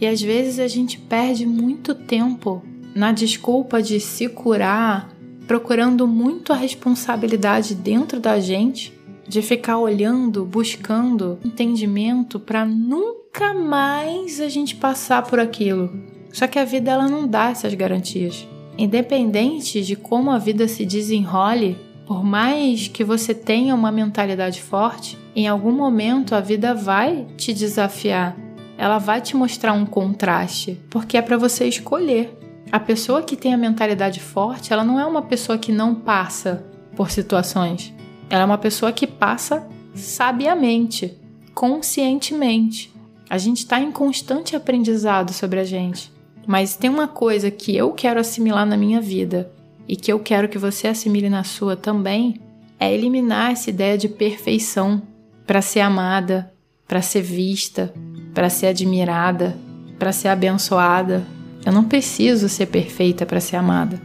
E 0.00 0.06
às 0.06 0.20
vezes 0.20 0.58
a 0.58 0.68
gente 0.68 0.98
perde 0.98 1.46
muito 1.46 1.94
tempo 1.94 2.62
na 2.94 3.12
desculpa 3.12 3.82
de 3.82 3.98
se 3.98 4.28
curar, 4.28 5.10
procurando 5.46 6.06
muito 6.06 6.52
a 6.52 6.56
responsabilidade 6.56 7.74
dentro 7.74 8.20
da 8.20 8.38
gente, 8.38 8.92
de 9.26 9.42
ficar 9.42 9.78
olhando, 9.78 10.44
buscando 10.44 11.38
entendimento 11.44 12.38
para 12.38 12.64
nunca 12.64 13.52
mais 13.54 14.40
a 14.40 14.48
gente 14.48 14.76
passar 14.76 15.22
por 15.22 15.38
aquilo. 15.40 15.90
Só 16.32 16.46
que 16.46 16.58
a 16.58 16.64
vida 16.64 16.90
ela 16.90 17.08
não 17.08 17.26
dá 17.26 17.50
essas 17.50 17.74
garantias. 17.74 18.46
Independente 18.78 19.82
de 19.82 19.96
como 19.96 20.30
a 20.30 20.38
vida 20.38 20.68
se 20.68 20.84
desenrole, 20.84 21.78
por 22.06 22.22
mais 22.22 22.88
que 22.88 23.02
você 23.02 23.34
tenha 23.34 23.74
uma 23.74 23.90
mentalidade 23.90 24.62
forte, 24.62 25.18
em 25.34 25.48
algum 25.48 25.72
momento 25.72 26.34
a 26.34 26.40
vida 26.40 26.74
vai 26.74 27.26
te 27.36 27.52
desafiar. 27.52 28.36
Ela 28.78 28.98
vai 28.98 29.20
te 29.20 29.36
mostrar 29.36 29.72
um 29.72 29.86
contraste, 29.86 30.80
porque 30.90 31.16
é 31.16 31.22
para 31.22 31.36
você 31.36 31.66
escolher. 31.66 32.38
A 32.70 32.78
pessoa 32.78 33.22
que 33.22 33.36
tem 33.36 33.54
a 33.54 33.58
mentalidade 33.58 34.20
forte, 34.20 34.72
ela 34.72 34.84
não 34.84 35.00
é 35.00 35.06
uma 35.06 35.22
pessoa 35.22 35.56
que 35.56 35.72
não 35.72 35.94
passa 35.94 36.64
por 36.94 37.10
situações. 37.10 37.94
Ela 38.28 38.42
é 38.42 38.46
uma 38.46 38.58
pessoa 38.58 38.92
que 38.92 39.06
passa 39.06 39.66
sabiamente, 39.94 41.16
conscientemente. 41.54 42.92
A 43.28 43.38
gente 43.38 43.58
está 43.58 43.80
em 43.80 43.90
constante 43.90 44.54
aprendizado 44.54 45.32
sobre 45.32 45.60
a 45.60 45.64
gente. 45.64 46.15
Mas 46.46 46.76
tem 46.76 46.88
uma 46.88 47.08
coisa 47.08 47.50
que 47.50 47.76
eu 47.76 47.90
quero 47.90 48.20
assimilar 48.20 48.64
na 48.64 48.76
minha 48.76 49.00
vida 49.00 49.50
e 49.88 49.96
que 49.96 50.12
eu 50.12 50.20
quero 50.20 50.48
que 50.48 50.58
você 50.58 50.86
assimile 50.86 51.28
na 51.28 51.42
sua 51.42 51.76
também, 51.76 52.40
é 52.78 52.92
eliminar 52.92 53.50
essa 53.50 53.70
ideia 53.70 53.98
de 53.98 54.08
perfeição 54.08 55.02
para 55.46 55.60
ser 55.60 55.80
amada, 55.80 56.52
para 56.86 57.02
ser 57.02 57.22
vista, 57.22 57.92
para 58.32 58.48
ser 58.48 58.68
admirada, 58.68 59.56
para 59.98 60.12
ser 60.12 60.28
abençoada. 60.28 61.26
Eu 61.64 61.72
não 61.72 61.84
preciso 61.84 62.48
ser 62.48 62.66
perfeita 62.66 63.26
para 63.26 63.40
ser 63.40 63.56
amada. 63.56 64.00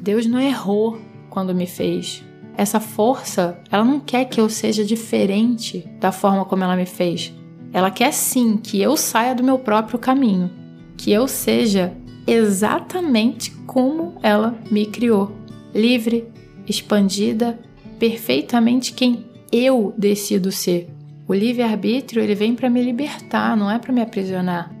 Deus 0.00 0.26
não 0.26 0.40
errou 0.40 0.98
quando 1.30 1.54
me 1.54 1.66
fez. 1.66 2.24
Essa 2.56 2.80
força, 2.80 3.58
ela 3.70 3.84
não 3.84 4.00
quer 4.00 4.24
que 4.24 4.40
eu 4.40 4.48
seja 4.48 4.84
diferente 4.84 5.88
da 6.00 6.10
forma 6.10 6.44
como 6.44 6.64
ela 6.64 6.76
me 6.76 6.86
fez. 6.86 7.32
Ela 7.72 7.90
quer 7.90 8.12
sim 8.12 8.56
que 8.56 8.80
eu 8.80 8.96
saia 8.96 9.34
do 9.34 9.44
meu 9.44 9.58
próprio 9.58 9.98
caminho 9.98 10.63
que 10.96 11.12
eu 11.12 11.28
seja 11.28 11.92
exatamente 12.26 13.50
como 13.66 14.14
ela 14.22 14.58
me 14.70 14.86
criou, 14.86 15.32
livre, 15.74 16.26
expandida, 16.66 17.58
perfeitamente 17.98 18.92
quem 18.92 19.26
eu 19.52 19.94
decido 19.96 20.50
ser. 20.50 20.88
O 21.26 21.34
livre-arbítrio 21.34 22.22
ele 22.22 22.34
vem 22.34 22.54
para 22.54 22.70
me 22.70 22.82
libertar, 22.82 23.56
não 23.56 23.70
é 23.70 23.78
para 23.78 23.92
me 23.92 24.02
aprisionar, 24.02 24.74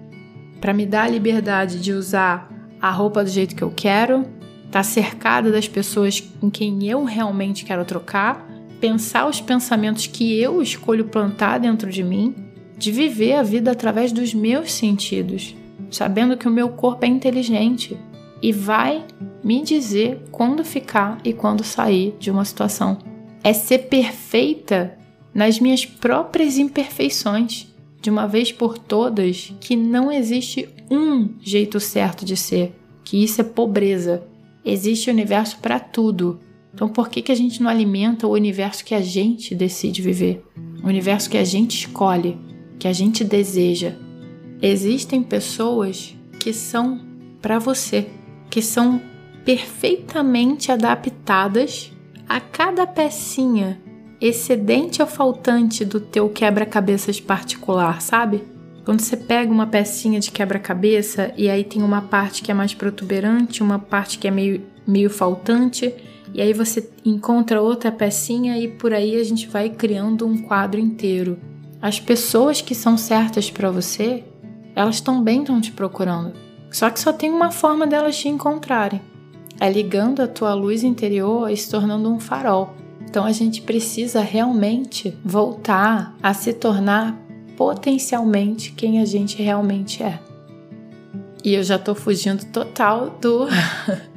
para 0.60 0.74
me 0.74 0.86
dar 0.86 1.04
a 1.04 1.08
liberdade 1.08 1.80
de 1.80 1.92
usar 1.92 2.50
a 2.80 2.90
roupa 2.90 3.24
do 3.24 3.30
jeito 3.30 3.54
que 3.54 3.62
eu 3.62 3.72
quero, 3.74 4.20
estar 4.66 4.70
tá 4.70 4.82
cercada 4.82 5.50
das 5.50 5.68
pessoas 5.68 6.20
com 6.20 6.50
quem 6.50 6.86
eu 6.88 7.04
realmente 7.04 7.64
quero 7.64 7.84
trocar, 7.84 8.46
pensar 8.80 9.26
os 9.26 9.40
pensamentos 9.40 10.06
que 10.06 10.38
eu 10.38 10.60
escolho 10.60 11.06
plantar 11.06 11.58
dentro 11.58 11.90
de 11.90 12.02
mim, 12.02 12.34
de 12.76 12.90
viver 12.90 13.34
a 13.34 13.42
vida 13.42 13.70
através 13.70 14.12
dos 14.12 14.34
meus 14.34 14.72
sentidos 14.72 15.54
sabendo 15.94 16.36
que 16.36 16.48
o 16.48 16.50
meu 16.50 16.70
corpo 16.70 17.04
é 17.04 17.08
inteligente 17.08 17.96
e 18.42 18.52
vai 18.52 19.04
me 19.42 19.62
dizer 19.62 20.22
quando 20.30 20.64
ficar 20.64 21.18
e 21.24 21.32
quando 21.32 21.64
sair 21.64 22.14
de 22.18 22.30
uma 22.30 22.44
situação. 22.44 22.98
É 23.42 23.52
ser 23.52 23.88
perfeita 23.88 24.98
nas 25.32 25.58
minhas 25.58 25.84
próprias 25.84 26.58
imperfeições, 26.58 27.66
de 28.00 28.10
uma 28.10 28.26
vez 28.26 28.52
por 28.52 28.76
todas, 28.76 29.52
que 29.60 29.74
não 29.74 30.12
existe 30.12 30.68
um 30.90 31.30
jeito 31.40 31.80
certo 31.80 32.24
de 32.24 32.36
ser, 32.36 32.74
que 33.02 33.22
isso 33.22 33.40
é 33.40 33.44
pobreza. 33.44 34.22
Existe 34.64 35.10
universo 35.10 35.58
para 35.58 35.80
tudo. 35.80 36.38
Então 36.72 36.88
por 36.88 37.08
que, 37.08 37.22
que 37.22 37.32
a 37.32 37.34
gente 37.34 37.62
não 37.62 37.70
alimenta 37.70 38.26
o 38.26 38.32
universo 38.32 38.84
que 38.84 38.94
a 38.94 39.00
gente 39.00 39.54
decide 39.54 40.02
viver? 40.02 40.44
O 40.82 40.88
universo 40.88 41.30
que 41.30 41.38
a 41.38 41.44
gente 41.44 41.78
escolhe, 41.78 42.36
que 42.78 42.88
a 42.88 42.92
gente 42.92 43.24
deseja, 43.24 43.96
Existem 44.66 45.22
pessoas 45.22 46.16
que 46.40 46.50
são 46.50 46.98
para 47.42 47.58
você, 47.58 48.06
que 48.48 48.62
são 48.62 48.98
perfeitamente 49.44 50.72
adaptadas 50.72 51.92
a 52.26 52.40
cada 52.40 52.86
pecinha 52.86 53.78
excedente 54.18 55.02
ou 55.02 55.06
faltante 55.06 55.84
do 55.84 56.00
teu 56.00 56.30
quebra-cabeças 56.30 57.20
particular, 57.20 58.00
sabe? 58.00 58.42
Quando 58.86 59.00
você 59.00 59.18
pega 59.18 59.52
uma 59.52 59.66
pecinha 59.66 60.18
de 60.18 60.30
quebra-cabeça 60.30 61.34
e 61.36 61.50
aí 61.50 61.62
tem 61.62 61.82
uma 61.82 62.00
parte 62.00 62.42
que 62.42 62.50
é 62.50 62.54
mais 62.54 62.72
protuberante, 62.72 63.62
uma 63.62 63.78
parte 63.78 64.18
que 64.18 64.26
é 64.26 64.30
meio, 64.30 64.62
meio 64.86 65.10
faltante, 65.10 65.94
e 66.32 66.40
aí 66.40 66.54
você 66.54 66.88
encontra 67.04 67.60
outra 67.60 67.92
pecinha 67.92 68.58
e 68.58 68.66
por 68.66 68.94
aí 68.94 69.20
a 69.20 69.24
gente 69.24 69.46
vai 69.46 69.68
criando 69.68 70.26
um 70.26 70.38
quadro 70.38 70.80
inteiro. 70.80 71.38
As 71.82 72.00
pessoas 72.00 72.62
que 72.62 72.74
são 72.74 72.96
certas 72.96 73.50
para 73.50 73.70
você, 73.70 74.24
elas 74.74 75.00
também 75.00 75.40
estão 75.40 75.60
te 75.60 75.72
procurando. 75.72 76.32
Só 76.70 76.90
que 76.90 76.98
só 76.98 77.12
tem 77.12 77.30
uma 77.30 77.50
forma 77.50 77.86
delas 77.86 78.16
te 78.16 78.28
encontrarem. 78.28 79.00
É 79.60 79.70
ligando 79.70 80.20
a 80.20 80.26
tua 80.26 80.54
luz 80.54 80.82
interior 80.82 81.50
e 81.50 81.56
se 81.56 81.70
tornando 81.70 82.12
um 82.12 82.18
farol. 82.18 82.74
Então 83.08 83.24
a 83.24 83.32
gente 83.32 83.62
precisa 83.62 84.20
realmente 84.20 85.16
voltar 85.24 86.14
a 86.20 86.34
se 86.34 86.52
tornar 86.52 87.16
potencialmente 87.56 88.72
quem 88.72 89.00
a 89.00 89.04
gente 89.04 89.40
realmente 89.40 90.02
é. 90.02 90.18
E 91.44 91.54
eu 91.54 91.62
já 91.62 91.78
tô 91.78 91.94
fugindo 91.94 92.44
total 92.46 93.10
do 93.20 93.46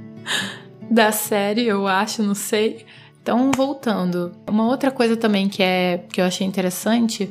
da 0.90 1.12
série, 1.12 1.66
eu 1.66 1.86
acho, 1.86 2.24
não 2.24 2.34
sei. 2.34 2.86
Então, 3.22 3.52
voltando. 3.52 4.32
Uma 4.50 4.66
outra 4.68 4.90
coisa 4.90 5.18
também 5.18 5.50
que 5.50 5.62
é 5.62 6.06
que 6.12 6.22
eu 6.22 6.26
achei 6.26 6.48
interessante 6.48 7.30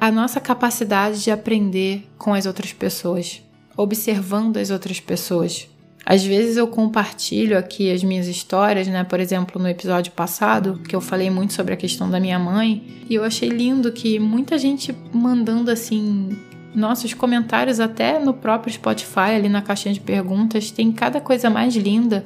a 0.00 0.10
nossa 0.10 0.40
capacidade 0.40 1.22
de 1.22 1.30
aprender 1.30 2.06
com 2.16 2.34
as 2.34 2.46
outras 2.46 2.72
pessoas, 2.72 3.42
observando 3.76 4.56
as 4.56 4.70
outras 4.70 5.00
pessoas. 5.00 5.68
Às 6.04 6.24
vezes 6.24 6.56
eu 6.56 6.66
compartilho 6.66 7.58
aqui 7.58 7.92
as 7.92 8.02
minhas 8.02 8.26
histórias, 8.26 8.86
né? 8.88 9.04
Por 9.04 9.20
exemplo, 9.20 9.60
no 9.60 9.68
episódio 9.68 10.12
passado, 10.12 10.80
que 10.88 10.96
eu 10.96 11.00
falei 11.00 11.28
muito 11.28 11.52
sobre 11.52 11.74
a 11.74 11.76
questão 11.76 12.08
da 12.08 12.18
minha 12.18 12.38
mãe, 12.38 13.04
e 13.10 13.14
eu 13.14 13.24
achei 13.24 13.48
lindo 13.48 13.92
que 13.92 14.18
muita 14.18 14.56
gente 14.56 14.94
mandando 15.12 15.70
assim 15.70 16.38
nossos 16.74 17.12
comentários 17.12 17.80
até 17.80 18.18
no 18.18 18.32
próprio 18.32 18.72
Spotify, 18.72 19.34
ali 19.36 19.48
na 19.48 19.60
caixinha 19.60 19.92
de 19.92 20.00
perguntas, 20.00 20.70
tem 20.70 20.92
cada 20.92 21.20
coisa 21.20 21.50
mais 21.50 21.74
linda. 21.74 22.24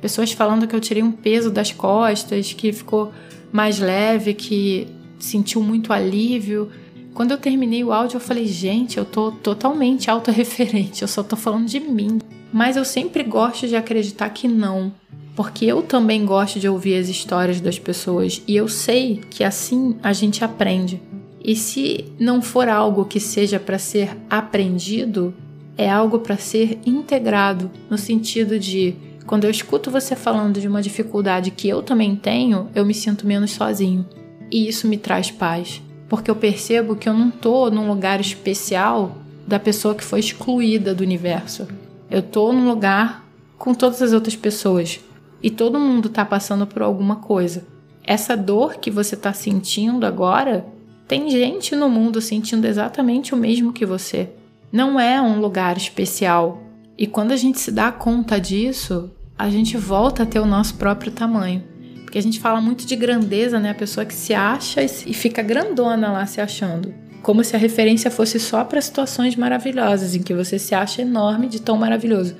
Pessoas 0.00 0.32
falando 0.32 0.66
que 0.66 0.74
eu 0.74 0.80
tirei 0.80 1.02
um 1.02 1.12
peso 1.12 1.50
das 1.50 1.70
costas, 1.70 2.52
que 2.52 2.72
ficou 2.72 3.12
mais 3.52 3.78
leve, 3.78 4.34
que 4.34 4.88
sentiu 5.18 5.62
muito 5.62 5.92
alívio. 5.92 6.70
Quando 7.14 7.32
eu 7.32 7.38
terminei 7.38 7.84
o 7.84 7.92
áudio, 7.92 8.16
eu 8.16 8.20
falei, 8.20 8.46
gente, 8.46 8.96
eu 8.96 9.04
tô 9.04 9.30
totalmente 9.30 10.10
autorreferente, 10.10 11.02
eu 11.02 11.08
só 11.08 11.22
tô 11.22 11.36
falando 11.36 11.66
de 11.66 11.78
mim. 11.78 12.18
Mas 12.52 12.76
eu 12.76 12.84
sempre 12.84 13.22
gosto 13.22 13.68
de 13.68 13.76
acreditar 13.76 14.30
que 14.30 14.48
não, 14.48 14.92
porque 15.34 15.64
eu 15.64 15.82
também 15.82 16.24
gosto 16.24 16.58
de 16.58 16.68
ouvir 16.68 16.96
as 16.96 17.08
histórias 17.08 17.60
das 17.60 17.78
pessoas 17.78 18.42
e 18.46 18.56
eu 18.56 18.68
sei 18.68 19.22
que 19.30 19.44
assim 19.44 19.96
a 20.02 20.12
gente 20.12 20.44
aprende. 20.44 21.00
E 21.44 21.56
se 21.56 22.04
não 22.18 22.40
for 22.40 22.68
algo 22.68 23.04
que 23.04 23.18
seja 23.18 23.58
para 23.58 23.78
ser 23.78 24.16
aprendido, 24.30 25.34
é 25.76 25.90
algo 25.90 26.18
para 26.18 26.36
ser 26.36 26.78
integrado, 26.86 27.70
no 27.90 27.98
sentido 27.98 28.58
de 28.58 28.94
quando 29.26 29.44
eu 29.44 29.50
escuto 29.50 29.90
você 29.90 30.14
falando 30.14 30.60
de 30.60 30.68
uma 30.68 30.82
dificuldade 30.82 31.50
que 31.50 31.68
eu 31.68 31.82
também 31.82 32.14
tenho, 32.14 32.68
eu 32.74 32.84
me 32.84 32.94
sinto 32.94 33.26
menos 33.26 33.52
sozinho. 33.52 34.06
E 34.50 34.68
isso 34.68 34.86
me 34.86 34.98
traz 34.98 35.30
paz, 35.30 35.80
porque 36.12 36.30
eu 36.30 36.36
percebo 36.36 36.94
que 36.94 37.08
eu 37.08 37.14
não 37.14 37.30
tô 37.30 37.70
num 37.70 37.88
lugar 37.88 38.20
especial 38.20 39.16
da 39.46 39.58
pessoa 39.58 39.94
que 39.94 40.04
foi 40.04 40.20
excluída 40.20 40.94
do 40.94 41.02
universo. 41.02 41.66
Eu 42.10 42.20
tô 42.20 42.52
num 42.52 42.68
lugar 42.68 43.26
com 43.56 43.72
todas 43.72 44.02
as 44.02 44.12
outras 44.12 44.36
pessoas 44.36 45.00
e 45.42 45.48
todo 45.48 45.80
mundo 45.80 46.10
tá 46.10 46.22
passando 46.22 46.66
por 46.66 46.82
alguma 46.82 47.16
coisa. 47.16 47.64
Essa 48.04 48.36
dor 48.36 48.74
que 48.74 48.90
você 48.90 49.16
tá 49.16 49.32
sentindo 49.32 50.04
agora 50.04 50.66
tem 51.08 51.30
gente 51.30 51.74
no 51.74 51.88
mundo 51.88 52.20
sentindo 52.20 52.66
exatamente 52.66 53.32
o 53.32 53.38
mesmo 53.38 53.72
que 53.72 53.86
você. 53.86 54.28
Não 54.70 55.00
é 55.00 55.18
um 55.18 55.40
lugar 55.40 55.78
especial. 55.78 56.62
E 56.98 57.06
quando 57.06 57.32
a 57.32 57.36
gente 57.36 57.58
se 57.58 57.72
dá 57.72 57.90
conta 57.90 58.38
disso, 58.38 59.10
a 59.38 59.48
gente 59.48 59.78
volta 59.78 60.24
a 60.24 60.26
ter 60.26 60.40
o 60.40 60.46
nosso 60.46 60.74
próprio 60.74 61.10
tamanho. 61.10 61.71
Porque 62.12 62.18
a 62.18 62.22
gente 62.22 62.40
fala 62.40 62.60
muito 62.60 62.84
de 62.84 62.94
grandeza, 62.94 63.58
né? 63.58 63.70
A 63.70 63.74
pessoa 63.74 64.04
que 64.04 64.12
se 64.12 64.34
acha 64.34 64.82
e 64.82 65.14
fica 65.14 65.40
grandona 65.40 66.12
lá 66.12 66.26
se 66.26 66.42
achando. 66.42 66.92
Como 67.22 67.42
se 67.42 67.56
a 67.56 67.58
referência 67.58 68.10
fosse 68.10 68.38
só 68.38 68.62
para 68.64 68.82
situações 68.82 69.34
maravilhosas, 69.34 70.14
em 70.14 70.22
que 70.22 70.34
você 70.34 70.58
se 70.58 70.74
acha 70.74 71.00
enorme 71.00 71.48
de 71.48 71.62
tão 71.62 71.78
maravilhoso. 71.78 72.36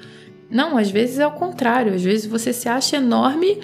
Não, 0.50 0.76
às 0.76 0.90
vezes 0.90 1.18
é 1.18 1.26
o 1.26 1.30
contrário. 1.30 1.94
Às 1.94 2.02
vezes 2.02 2.26
você 2.26 2.52
se 2.52 2.68
acha 2.68 2.98
enorme, 2.98 3.60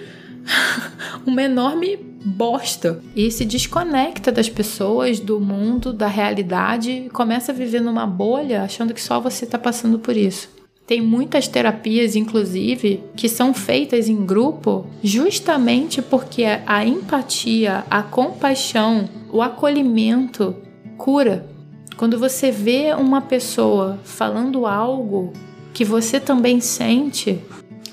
uma 1.27 1.43
enorme 1.43 1.99
bosta 2.25 3.03
e 3.15 3.31
se 3.31 3.45
desconecta 3.45 4.33
das 4.33 4.49
pessoas, 4.49 5.21
do 5.21 5.39
mundo, 5.39 5.93
da 5.93 6.09
realidade 6.09 6.91
e 6.91 7.11
começa 7.11 7.53
a 7.53 7.55
viver 7.55 7.83
numa 7.83 8.07
bolha 8.07 8.63
achando 8.63 8.95
que 8.95 9.03
só 9.03 9.21
você 9.21 9.45
está 9.45 9.59
passando 9.59 9.99
por 9.99 10.17
isso. 10.17 10.49
Tem 10.89 11.03
muitas 11.03 11.47
terapias, 11.47 12.17
inclusive, 12.17 13.05
que 13.15 13.29
são 13.29 13.53
feitas 13.53 14.09
em 14.09 14.25
grupo 14.25 14.87
justamente 15.05 16.01
porque 16.01 16.45
a 16.67 16.83
empatia, 16.83 17.85
a 17.91 18.03
compaixão, 18.03 19.07
o 19.31 19.43
acolhimento 19.43 20.57
cura. 20.97 21.47
Quando 21.95 22.19
você 22.19 22.51
vê 22.51 22.95
uma 22.95 23.21
pessoa 23.21 24.01
falando 24.03 24.65
algo 24.65 25.35
que 25.75 25.85
você 25.85 26.19
também 26.19 26.59
sente, 26.59 27.39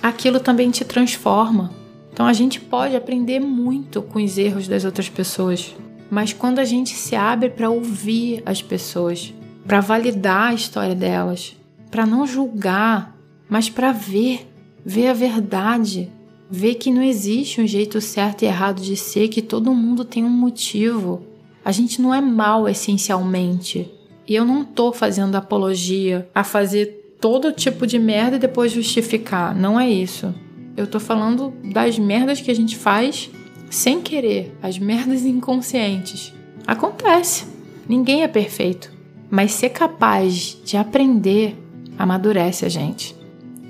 aquilo 0.01 0.39
também 0.39 0.71
te 0.71 0.86
transforma. 0.86 1.73
Então 2.13 2.25
a 2.25 2.31
gente 2.31 2.62
pode 2.62 2.95
aprender 2.95 3.41
muito 3.41 4.01
com 4.01 4.23
os 4.23 4.38
erros 4.38 4.69
das 4.69 4.86
outras 4.86 5.10
pessoas, 5.10 5.75
mas 6.10 6.31
quando 6.31 6.60
a 6.60 6.63
gente 6.63 6.91
se 6.91 7.13
abre 7.13 7.49
para 7.49 7.69
ouvir 7.69 8.41
as 8.45 8.62
pessoas, 8.62 9.34
para 9.67 9.81
validar 9.81 10.51
a 10.51 10.53
história 10.53 10.95
delas, 10.95 11.58
para 11.95 12.05
não 12.05 12.27
julgar, 12.27 13.17
mas 13.47 13.69
para 13.69 13.93
ver, 13.93 14.45
ver 14.86 15.08
a 15.08 15.13
verdade, 15.13 16.12
ver 16.51 16.75
que 16.75 16.91
não 16.91 17.01
existe 17.01 17.62
um 17.62 17.65
jeito 17.65 18.01
certo 18.01 18.41
e 18.41 18.45
errado 18.45 18.81
de 18.81 18.97
ser, 18.97 19.29
que 19.29 19.41
todo 19.41 19.73
mundo 19.73 20.03
tem 20.03 20.25
um 20.25 20.29
motivo. 20.29 21.25
A 21.63 21.71
gente 21.71 22.01
não 22.01 22.13
é 22.13 22.19
mal 22.19 22.67
essencialmente. 22.67 23.89
E 24.27 24.36
eu 24.36 24.43
não 24.43 24.65
tô 24.65 24.91
fazendo 24.91 25.36
apologia 25.36 26.27
a 26.36 26.43
fazer 26.43 27.15
todo 27.21 27.53
tipo 27.53 27.88
de 27.88 27.97
merda 27.97 28.36
e 28.36 28.39
depois 28.39 28.73
justificar. 28.73 29.55
Não 29.55 29.79
é 29.79 29.89
isso. 29.89 30.36
Eu 30.75 30.88
tô 30.88 30.99
falando 30.99 31.53
das 31.71 31.97
merdas 31.97 32.41
que 32.41 32.51
a 32.51 32.55
gente 32.55 32.75
faz 32.75 33.31
sem 33.69 34.01
querer, 34.01 34.53
as 34.62 34.77
merdas 34.77 35.23
inconscientes. 35.23 36.34
Acontece. 36.67 37.45
Ninguém 37.88 38.23
é 38.23 38.27
perfeito. 38.27 38.91
Mas 39.31 39.53
ser 39.53 39.69
capaz 39.69 40.58
de 40.65 40.75
aprender 40.75 41.62
amadurece 41.97 42.65
a 42.65 42.69
gente. 42.69 43.15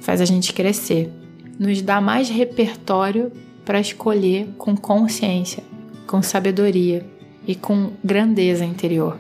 Faz 0.02 0.22
a 0.22 0.26
gente 0.26 0.54
crescer. 0.54 1.12
Nos 1.60 1.82
dá 1.82 2.02
mais 2.02 2.30
repertório 2.30 3.32
para 3.64 3.80
escolher 3.80 4.50
com 4.58 4.76
consciência, 4.76 5.64
com 6.06 6.22
sabedoria 6.22 7.06
e 7.48 7.56
com 7.56 7.92
grandeza 8.04 8.66
interior. 8.66 9.18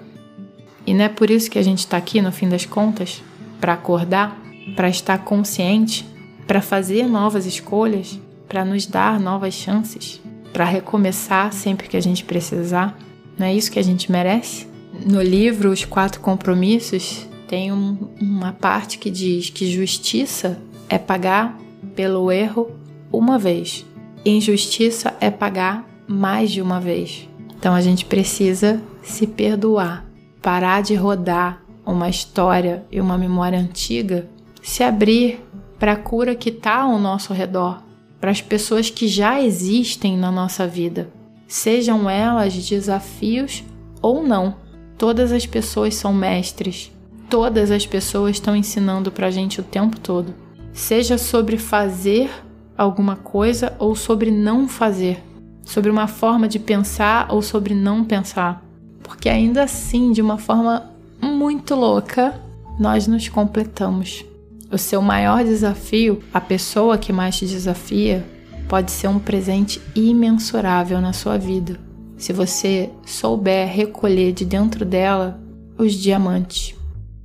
E 0.85 0.93
não 0.93 1.05
é 1.05 1.09
por 1.09 1.29
isso 1.29 1.49
que 1.49 1.57
a 1.57 1.63
gente 1.63 1.79
está 1.79 1.97
aqui, 1.97 2.21
no 2.21 2.31
fim 2.31 2.47
das 2.47 2.65
contas, 2.65 3.23
para 3.59 3.73
acordar, 3.73 4.39
para 4.75 4.89
estar 4.89 5.17
consciente 5.19 6.05
para 6.47 6.61
fazer 6.61 7.07
novas 7.07 7.45
escolhas, 7.45 8.19
para 8.47 8.63
nos 8.63 8.85
dar 8.85 9.19
novas 9.19 9.53
chances, 9.53 10.21
para 10.53 10.65
recomeçar 10.65 11.51
sempre 11.51 11.87
que 11.87 11.97
a 11.97 12.01
gente 12.01 12.23
precisar. 12.23 12.97
Não 13.37 13.47
é 13.47 13.53
isso 13.53 13.71
que 13.71 13.79
a 13.79 13.83
gente 13.83 14.11
merece? 14.11 14.67
No 15.05 15.21
livro 15.21 15.71
Os 15.71 15.83
Quatro 15.83 16.21
Compromissos, 16.21 17.27
tem 17.47 17.71
um, 17.71 17.97
uma 18.19 18.53
parte 18.53 18.97
que 18.97 19.09
diz 19.09 19.49
que 19.49 19.71
justiça 19.71 20.59
é 20.89 20.97
pagar 20.97 21.57
pelo 21.95 22.31
erro 22.31 22.71
uma 23.11 23.37
vez, 23.37 23.85
injustiça 24.25 25.15
é 25.19 25.29
pagar 25.29 25.87
mais 26.07 26.51
de 26.51 26.61
uma 26.61 26.79
vez. 26.79 27.27
Então 27.57 27.73
a 27.73 27.81
gente 27.81 28.05
precisa 28.05 28.81
se 29.01 29.25
perdoar, 29.25 30.05
parar 30.41 30.81
de 30.81 30.95
rodar 30.95 31.63
uma 31.85 32.09
história 32.09 32.83
e 32.91 32.99
uma 32.99 33.17
memória 33.17 33.59
antiga, 33.59 34.27
se 34.61 34.83
abrir 34.83 35.39
para 35.79 35.93
a 35.93 35.97
cura 35.97 36.35
que 36.35 36.49
está 36.49 36.81
ao 36.81 36.97
nosso 36.97 37.33
redor, 37.33 37.81
para 38.19 38.31
as 38.31 38.41
pessoas 38.41 38.89
que 38.89 39.07
já 39.07 39.41
existem 39.41 40.17
na 40.17 40.31
nossa 40.31 40.65
vida, 40.67 41.09
sejam 41.47 42.09
elas 42.09 42.53
desafios 42.53 43.63
ou 44.01 44.23
não. 44.23 44.55
Todas 44.97 45.31
as 45.31 45.45
pessoas 45.45 45.95
são 45.95 46.13
mestres, 46.13 46.91
todas 47.29 47.71
as 47.71 47.85
pessoas 47.85 48.35
estão 48.35 48.55
ensinando 48.55 49.11
para 49.11 49.27
a 49.27 49.31
gente 49.31 49.59
o 49.59 49.63
tempo 49.63 49.99
todo, 49.99 50.33
seja 50.73 51.17
sobre 51.17 51.57
fazer 51.57 52.29
alguma 52.77 53.15
coisa 53.15 53.73
ou 53.79 53.95
sobre 53.95 54.31
não 54.31 54.67
fazer, 54.67 55.23
sobre 55.63 55.89
uma 55.89 56.07
forma 56.07 56.47
de 56.47 56.59
pensar 56.59 57.27
ou 57.31 57.41
sobre 57.41 57.73
não 57.73 58.03
pensar, 58.03 58.63
porque 59.03 59.29
ainda 59.29 59.63
assim, 59.63 60.11
de 60.11 60.21
uma 60.21 60.37
forma 60.37 60.91
muito 61.21 61.75
louca, 61.75 62.39
nós 62.79 63.07
nos 63.07 63.29
completamos. 63.29 64.25
O 64.71 64.77
seu 64.77 65.01
maior 65.01 65.43
desafio, 65.43 66.21
a 66.33 66.41
pessoa 66.41 66.97
que 66.97 67.13
mais 67.13 67.37
te 67.37 67.45
desafia, 67.45 68.25
pode 68.67 68.91
ser 68.91 69.07
um 69.07 69.19
presente 69.19 69.81
imensurável 69.95 70.99
na 70.99 71.13
sua 71.13 71.37
vida, 71.37 71.79
se 72.17 72.33
você 72.33 72.89
souber 73.05 73.67
recolher 73.67 74.33
de 74.33 74.43
dentro 74.43 74.83
dela 74.83 75.39
os 75.77 75.93
diamantes. 75.93 76.75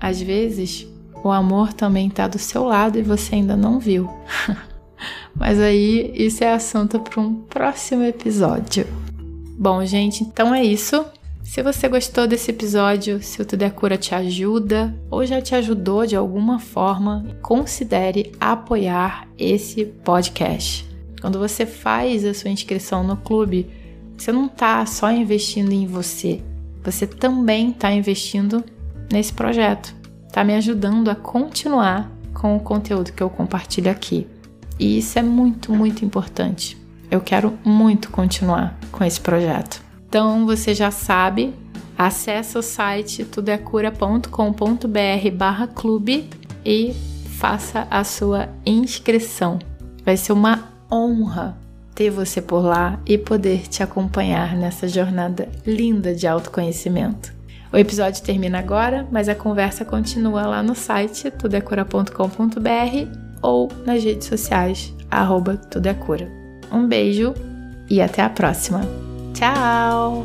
Às 0.00 0.20
vezes, 0.20 0.86
o 1.22 1.30
amor 1.30 1.72
também 1.72 2.08
está 2.08 2.26
do 2.26 2.38
seu 2.38 2.64
lado 2.64 2.98
e 2.98 3.02
você 3.02 3.34
ainda 3.34 3.56
não 3.56 3.78
viu. 3.78 4.08
Mas 5.34 5.60
aí, 5.60 6.12
isso 6.14 6.42
é 6.42 6.52
assunto 6.52 6.98
para 7.00 7.20
um 7.20 7.34
próximo 7.34 8.02
episódio. 8.02 8.86
Bom, 9.58 9.84
gente, 9.84 10.24
então 10.24 10.54
é 10.54 10.64
isso. 10.64 11.04
Se 11.42 11.62
você 11.62 11.88
gostou 11.88 12.26
desse 12.26 12.50
episódio, 12.50 13.22
se 13.22 13.42
o 13.42 13.44
Tudo 13.44 13.62
é 13.62 13.70
Cura 13.70 13.98
te 13.98 14.14
ajuda 14.14 14.94
ou 15.10 15.26
já 15.26 15.42
te 15.42 15.54
ajudou 15.54 16.06
de 16.06 16.14
alguma 16.14 16.58
forma, 16.58 17.26
considere 17.42 18.32
apoiar 18.40 19.28
esse 19.36 19.84
podcast. 19.84 20.88
Quando 21.20 21.38
você 21.38 21.66
faz 21.66 22.24
a 22.24 22.32
sua 22.32 22.50
inscrição 22.50 23.02
no 23.02 23.16
clube, 23.16 23.68
você 24.16 24.30
não 24.32 24.46
está 24.46 24.86
só 24.86 25.10
investindo 25.10 25.72
em 25.72 25.86
você, 25.86 26.40
você 26.82 27.06
também 27.06 27.70
está 27.70 27.92
investindo 27.92 28.64
nesse 29.10 29.32
projeto. 29.32 29.94
Está 30.26 30.44
me 30.44 30.54
ajudando 30.54 31.10
a 31.10 31.14
continuar 31.14 32.10
com 32.32 32.56
o 32.56 32.60
conteúdo 32.60 33.12
que 33.12 33.22
eu 33.22 33.28
compartilho 33.28 33.90
aqui. 33.90 34.26
E 34.78 34.98
isso 34.98 35.18
é 35.18 35.22
muito, 35.22 35.72
muito 35.72 36.04
importante. 36.04 36.78
Eu 37.10 37.20
quero 37.20 37.58
muito 37.64 38.10
continuar 38.10 38.78
com 38.92 39.04
esse 39.04 39.20
projeto. 39.20 39.82
Então 40.08 40.46
você 40.46 40.74
já 40.74 40.90
sabe, 40.90 41.52
acessa 41.98 42.58
o 42.58 42.62
site 42.62 43.24
tudecura.com.br 43.24 45.30
barra 45.34 45.66
clube 45.66 46.30
e 46.64 46.94
faça 47.38 47.86
a 47.90 48.04
sua 48.04 48.48
inscrição. 48.64 49.58
Vai 50.04 50.16
ser 50.16 50.32
uma 50.32 50.70
honra 50.90 51.58
ter 51.94 52.10
você 52.10 52.40
por 52.40 52.60
lá 52.60 52.98
e 53.04 53.18
poder 53.18 53.68
te 53.68 53.82
acompanhar 53.82 54.56
nessa 54.56 54.88
jornada 54.88 55.48
linda 55.66 56.14
de 56.14 56.26
autoconhecimento. 56.26 57.39
O 57.72 57.76
episódio 57.76 58.22
termina 58.22 58.58
agora, 58.58 59.06
mas 59.10 59.28
a 59.28 59.34
conversa 59.34 59.84
continua 59.84 60.46
lá 60.46 60.62
no 60.62 60.74
site 60.74 61.30
tudecura.com.br 61.30 63.18
ou 63.42 63.68
nas 63.86 64.02
redes 64.02 64.26
sociais, 64.26 64.94
arroba 65.10 65.56
tudecura. 65.56 66.28
Um 66.72 66.86
beijo 66.86 67.34
e 67.88 68.00
até 68.00 68.22
a 68.22 68.30
próxima. 68.30 68.80
Tchau! 69.34 70.24